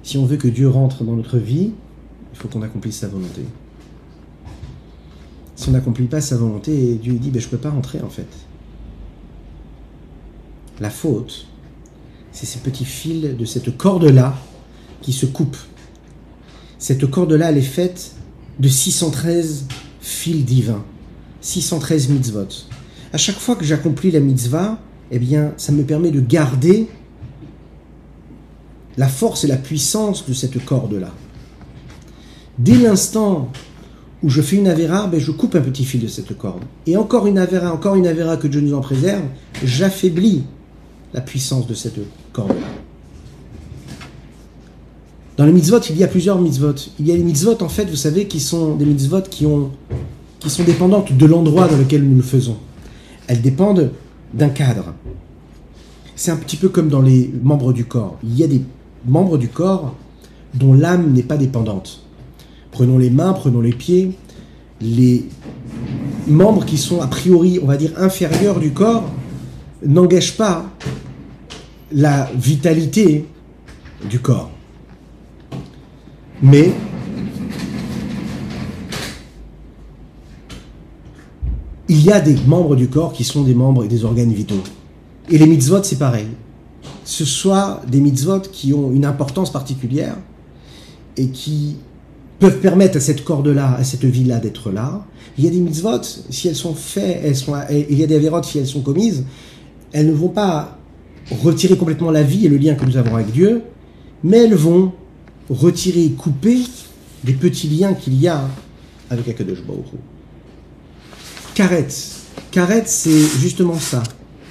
[0.02, 1.72] Si on veut que Dieu rentre dans notre vie,
[2.32, 3.42] il faut qu'on accomplisse sa volonté.
[5.56, 8.10] Si on n'accomplit pas sa volonté, Dieu dit ben, Je ne peux pas rentrer en
[8.10, 8.28] fait.
[10.80, 11.46] La faute,
[12.32, 14.36] c'est ces petits fils de cette corde-là
[15.00, 15.56] qui se coupent.
[16.84, 18.12] Cette corde-là, elle est faite
[18.58, 19.64] de 613
[20.02, 20.84] fils divins,
[21.40, 22.46] 613 mitzvot.
[23.10, 24.78] À chaque fois que j'accomplis la mitzvah,
[25.10, 26.88] eh bien, ça me permet de garder
[28.98, 31.10] la force et la puissance de cette corde-là.
[32.58, 33.50] Dès l'instant
[34.22, 36.64] où je fais une avéra, ben je coupe un petit fil de cette corde.
[36.86, 39.24] Et encore une avéra, encore une avéra que Dieu nous en préserve,
[39.64, 40.44] j'affaiblis
[41.14, 42.00] la puissance de cette
[42.34, 42.83] corde-là.
[45.36, 46.74] Dans les mitzvot, il y a plusieurs mitzvot.
[47.00, 49.70] Il y a les mitzvot, en fait, vous savez, qui sont des mitzvot qui, ont,
[50.38, 52.56] qui sont dépendantes de l'endroit dans lequel nous le faisons.
[53.26, 53.90] Elles dépendent
[54.32, 54.94] d'un cadre.
[56.14, 58.16] C'est un petit peu comme dans les membres du corps.
[58.22, 58.62] Il y a des
[59.06, 59.94] membres du corps
[60.54, 62.02] dont l'âme n'est pas dépendante.
[62.70, 64.12] Prenons les mains, prenons les pieds,
[64.80, 65.28] les
[66.28, 69.04] membres qui sont a priori, on va dire, inférieurs du corps,
[69.84, 70.64] n'engagent pas
[71.90, 73.26] la vitalité
[74.08, 74.53] du corps.
[76.42, 76.72] Mais
[81.88, 84.62] il y a des membres du corps qui sont des membres et des organes vitaux.
[85.30, 86.28] Et les mitzvot, c'est pareil
[87.04, 90.16] ce soit des mitzvot qui ont une importance particulière
[91.16, 91.76] et qui
[92.38, 95.04] peuvent permettre à cette corde-là, à cette vie-là d'être là.
[95.38, 98.16] Il y a des mitzvot, si elles sont faites, elles sont, il y a des
[98.16, 99.24] avérotes, si elles sont commises,
[99.92, 100.78] elles ne vont pas
[101.42, 103.62] retirer complètement la vie et le lien que nous avons avec Dieu,
[104.22, 104.92] mais elles vont
[105.50, 106.58] retirer, couper
[107.24, 108.48] les petits liens qu'il y a
[109.10, 109.86] avec Akadosh Baruch
[111.54, 111.88] Karet.
[112.50, 114.02] Karet, c'est justement ça.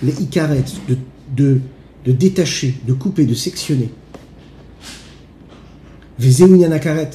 [0.02, 0.98] Les ikaret, de,
[1.36, 1.60] de
[2.06, 3.90] de détacher, de couper, de sectionner.
[6.20, 7.10] Karet.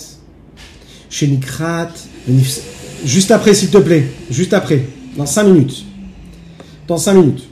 [1.11, 1.91] Shenikrat.
[3.05, 4.05] Juste après, s'il te plaît.
[4.31, 4.85] Juste après.
[5.17, 5.85] Dans 5 minutes.
[6.87, 7.49] Dans 5 minutes.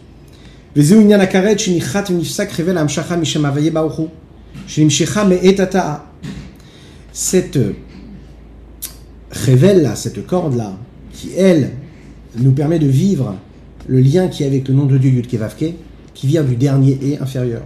[1.31, 1.59] Karet.
[1.59, 2.11] Shenikrat.
[2.11, 2.53] Nifsak.
[2.53, 2.79] Revel.
[2.79, 3.17] Amshacha.
[3.17, 4.09] Mishem Avaye Baochu.
[4.67, 5.25] Shenimshecha.
[5.25, 6.07] Me'etata.
[7.19, 7.59] Cette
[9.31, 10.77] révèle là, cette corde là,
[11.15, 11.71] qui elle
[12.37, 13.37] nous permet de vivre
[13.87, 15.73] le lien qui est avec le nom de Dieu Yud Kevavke,
[16.13, 17.63] qui vient du dernier et inférieur.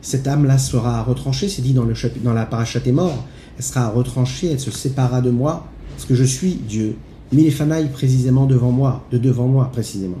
[0.00, 3.88] Cette âme-là sera retranchée, c'est dit dans, le dans la parachat est mort, elle sera
[3.88, 6.94] retranchée, elle se séparera de moi, parce que je suis Dieu.
[7.32, 10.18] Milefanaï précisément devant moi, de devant moi précisément.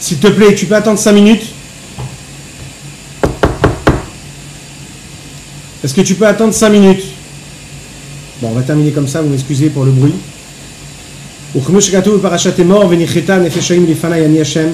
[0.00, 1.44] S'il te plaît, tu peux attendre 5 minutes
[5.82, 7.04] Est-ce que tu peux attendre 5 minutes
[8.40, 10.14] Bon, on va terminer comme ça, vous m'excusez pour le bruit.
[11.56, 14.66] וכמו שכתוב בפרשת אמור, וניחתה נפש חיים לפני אני השם,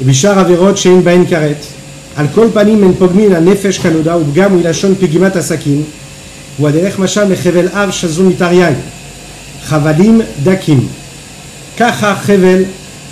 [0.00, 1.64] ובשאר עבירות שאין בהן כרת.
[2.16, 5.82] על כל פנים אין פוגמין הנפש כנודע, ופגם הוא לשון פגימת הסכין,
[6.56, 8.72] הוא הדרך משל לחבל אב שזו מתרי"ג,
[9.64, 10.88] חבלים דקים.
[11.76, 12.62] ככה חבל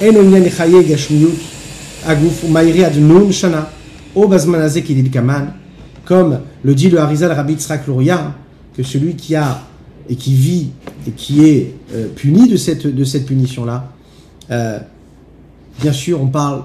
[0.00, 1.34] אין עניין לחיי גשמיות
[2.04, 3.64] הגוף ומהירי עד נון שנה,
[4.16, 5.48] או בזמן הזה כדלקמן,
[6.06, 8.34] comme le dit le Harizal Rabbi Tzrak Luria,
[8.74, 9.62] que celui qui a
[10.08, 10.70] et qui vit
[11.06, 13.92] et qui est euh, puni de cette, de cette punition-là,
[14.50, 14.78] euh,
[15.80, 16.64] bien sûr, on parle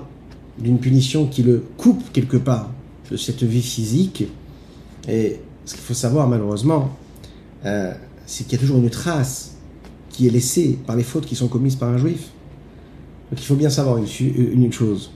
[0.58, 2.72] d'une punition qui le coupe quelque part
[3.12, 4.24] de cette vie physique.
[5.08, 6.98] Et ce qu'il faut savoir malheureusement,
[7.66, 7.94] euh,
[8.26, 9.56] c'est qu'il y a toujours une trace
[10.10, 12.30] qui est laissée par les fautes qui sont commises par un juif.
[13.33, 14.07] Donc il faut bien savoir une,
[14.37, 15.11] une chose.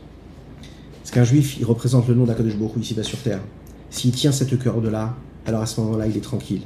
[1.05, 3.43] C'est qu'un juif, il représente le nom d'Akadosh Baruch ici-bas sur terre.
[3.91, 5.14] S'il tient cette corde-là,
[5.45, 6.62] alors à ce moment-là, il est tranquille.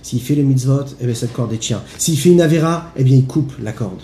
[0.00, 1.82] S'il fait le mitzvot, eh bien cette corde est tient.
[1.98, 4.00] S'il fait une avera, eh bien il coupe la corde.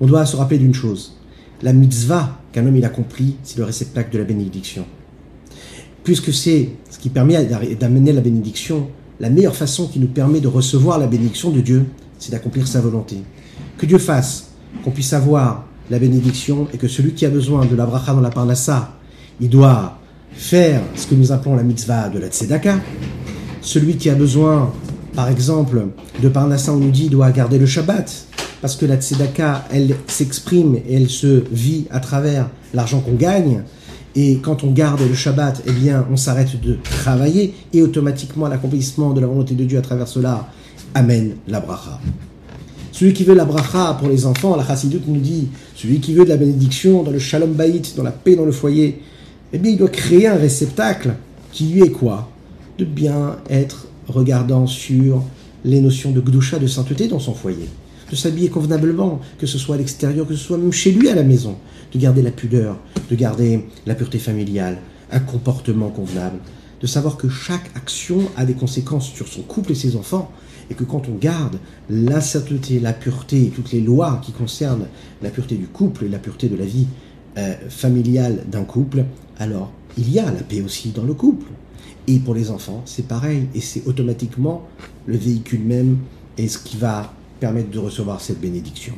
[0.00, 1.18] On doit se rappeler d'une chose.
[1.60, 4.84] La mitzvah qu'un homme il accomplit, c'est le réceptacle de la bénédiction.
[6.04, 8.86] Puisque c'est ce qui permet d'amener la bénédiction,
[9.18, 11.84] la meilleure façon qui nous permet de recevoir la bénédiction de Dieu,
[12.20, 13.16] c'est d'accomplir sa volonté.
[13.76, 14.52] Que Dieu fasse
[14.84, 18.20] qu'on puisse avoir la bénédiction et que celui qui a besoin de la bracha dans
[18.20, 18.92] la parnassa,
[19.40, 19.98] il doit
[20.32, 22.76] faire ce que nous appelons la mitzvah de la tzedaka.
[23.60, 24.72] Celui qui a besoin,
[25.14, 25.86] par exemple,
[26.22, 28.26] de parnassa, on nous dit, doit garder le Shabbat
[28.60, 33.62] parce que la tzedaka, elle s'exprime et elle se vit à travers l'argent qu'on gagne.
[34.14, 39.12] Et quand on garde le Shabbat, eh bien, on s'arrête de travailler et automatiquement l'accomplissement
[39.12, 40.48] de la volonté de Dieu à travers cela
[40.94, 41.98] amène la bracha.
[42.92, 46.24] Celui qui veut la bracha pour les enfants, la chassidoute nous dit, celui qui veut
[46.24, 49.00] de la bénédiction dans le shalom bayit, dans la paix dans le foyer,
[49.54, 51.14] eh bien, il doit créer un réceptacle
[51.52, 52.30] qui lui est quoi?
[52.78, 55.22] De bien être regardant sur
[55.64, 57.68] les notions de gdusha, de sainteté dans son foyer.
[58.10, 61.14] De s'habiller convenablement, que ce soit à l'extérieur, que ce soit même chez lui à
[61.14, 61.56] la maison,
[61.94, 62.76] de garder la pudeur,
[63.10, 64.78] de garder la pureté familiale,
[65.10, 66.38] un comportement convenable,
[66.80, 70.30] de savoir que chaque action a des conséquences sur son couple et ses enfants,
[70.72, 71.58] et que quand on garde
[71.90, 74.86] la sainteté, la pureté, toutes les lois qui concernent
[75.20, 76.86] la pureté du couple et la pureté de la vie
[77.36, 79.04] euh, familiale d'un couple,
[79.38, 81.46] alors il y a la paix aussi dans le couple.
[82.08, 84.66] Et pour les enfants, c'est pareil, et c'est automatiquement
[85.04, 85.98] le véhicule même
[86.38, 88.94] et ce qui va permettre de recevoir cette bénédiction.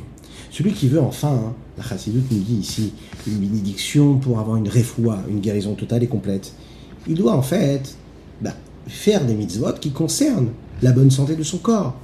[0.51, 2.93] Celui qui veut enfin, hein, la Chassidoute nous dit ici,
[3.27, 6.53] une bénédiction pour avoir une réfoua, une guérison totale et complète,
[7.05, 7.97] il doit en fait
[8.41, 8.53] bah,
[8.87, 10.51] faire des mitzvot qui concernent
[10.81, 11.95] la bonne santé de son corps.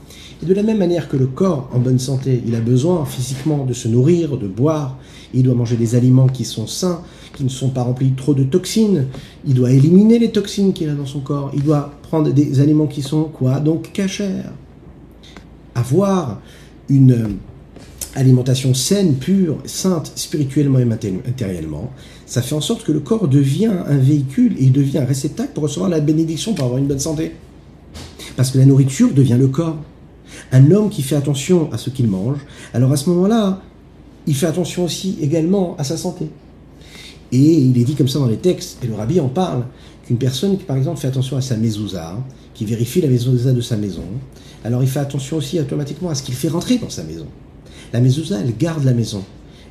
[0.43, 3.65] Et de la même manière que le corps en bonne santé, il a besoin physiquement
[3.65, 4.97] de se nourrir, de boire,
[5.33, 7.01] il doit manger des aliments qui sont sains,
[7.35, 9.05] qui ne sont pas remplis trop de toxines,
[9.45, 12.87] il doit éliminer les toxines qu'il a dans son corps, il doit prendre des aliments
[12.87, 13.59] qui sont quoi?
[13.59, 14.41] Donc cachers
[15.75, 16.41] avoir
[16.89, 17.37] une
[18.15, 21.91] alimentation saine, pure, sainte, spirituellement et matériellement,
[22.25, 25.63] ça fait en sorte que le corps devient un véhicule et devient un réceptacle pour
[25.63, 27.31] recevoir la bénédiction, pour avoir une bonne santé.
[28.35, 29.77] Parce que la nourriture devient le corps.
[30.51, 32.39] Un homme qui fait attention à ce qu'il mange,
[32.73, 33.61] alors à ce moment-là,
[34.27, 36.29] il fait attention aussi également à sa santé.
[37.31, 39.65] Et il est dit comme ça dans les textes, et le rabbi en parle,
[40.05, 42.17] qu'une personne qui par exemple fait attention à sa mezouza,
[42.53, 44.03] qui vérifie la mezouza de sa maison,
[44.63, 47.27] alors il fait attention aussi automatiquement à ce qu'il fait rentrer dans sa maison.
[47.93, 49.23] La mezouza, elle garde la maison.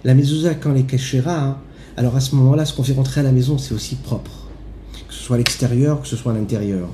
[0.05, 1.57] La mezouza, quand elle est cachera, hein,
[1.97, 4.49] alors à ce moment-là, ce qu'on fait rentrer à la maison, c'est aussi propre.
[5.09, 6.89] Que ce soit à l'extérieur, que ce soit à l'intérieur.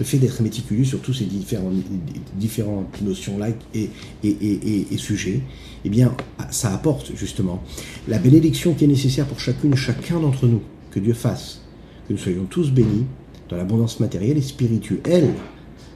[0.00, 3.90] Le fait d'être méticuleux sur tous ces différentes notions-là et,
[4.24, 5.42] et, et, sujets,
[5.84, 6.16] eh bien,
[6.50, 7.62] ça apporte justement
[8.08, 10.62] la bénédiction qui est nécessaire pour chacune et chacun d'entre nous.
[10.90, 11.60] Que Dieu fasse
[12.08, 13.04] que nous soyons tous bénis
[13.50, 15.28] dans l'abondance matérielle et spirituelle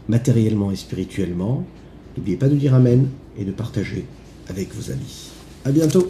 [0.06, 1.64] matériellement et spirituellement.
[2.14, 4.04] N'oubliez pas de dire Amen et de partager
[4.50, 5.30] avec vos amis.
[5.64, 6.06] À bientôt